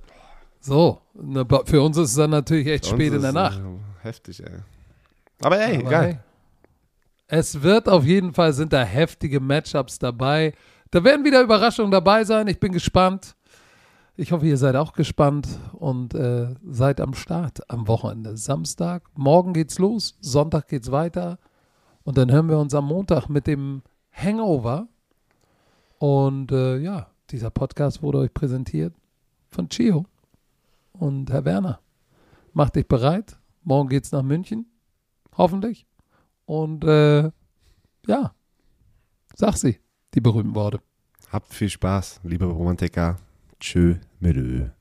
[0.61, 3.59] So, ne, für uns ist es dann natürlich echt uns spät in der Nacht.
[3.59, 4.51] äh, Heftig, ey.
[5.41, 6.05] Aber ey, Aber geil.
[6.13, 6.17] hey,
[7.27, 10.53] es wird auf jeden Fall, sind da heftige Matchups dabei.
[10.91, 12.47] Da werden wieder Überraschungen dabei sein.
[12.47, 13.35] Ich bin gespannt.
[14.19, 18.35] Ich hoffe, ihr seid auch gespannt und äh, seid am Start am Wochenende.
[18.35, 21.37] Samstag, morgen geht's los, Sonntag geht's weiter
[22.01, 24.87] und dann hören wir uns am Montag mit dem Hangover.
[25.99, 28.95] Und äh, ja, dieser Podcast wurde euch präsentiert
[29.49, 30.07] von Chio
[30.93, 31.79] und Herr Werner.
[32.53, 33.37] Macht dich bereit.
[33.61, 34.65] Morgen geht's nach München.
[35.37, 35.85] Hoffentlich.
[36.47, 37.29] Und äh,
[38.07, 38.33] ja,
[39.35, 39.79] sag sie,
[40.15, 40.79] die berühmten Worte.
[41.31, 43.17] Habt viel Spaß, liebe Romantiker.
[43.59, 44.76] Tschö, mit Ö.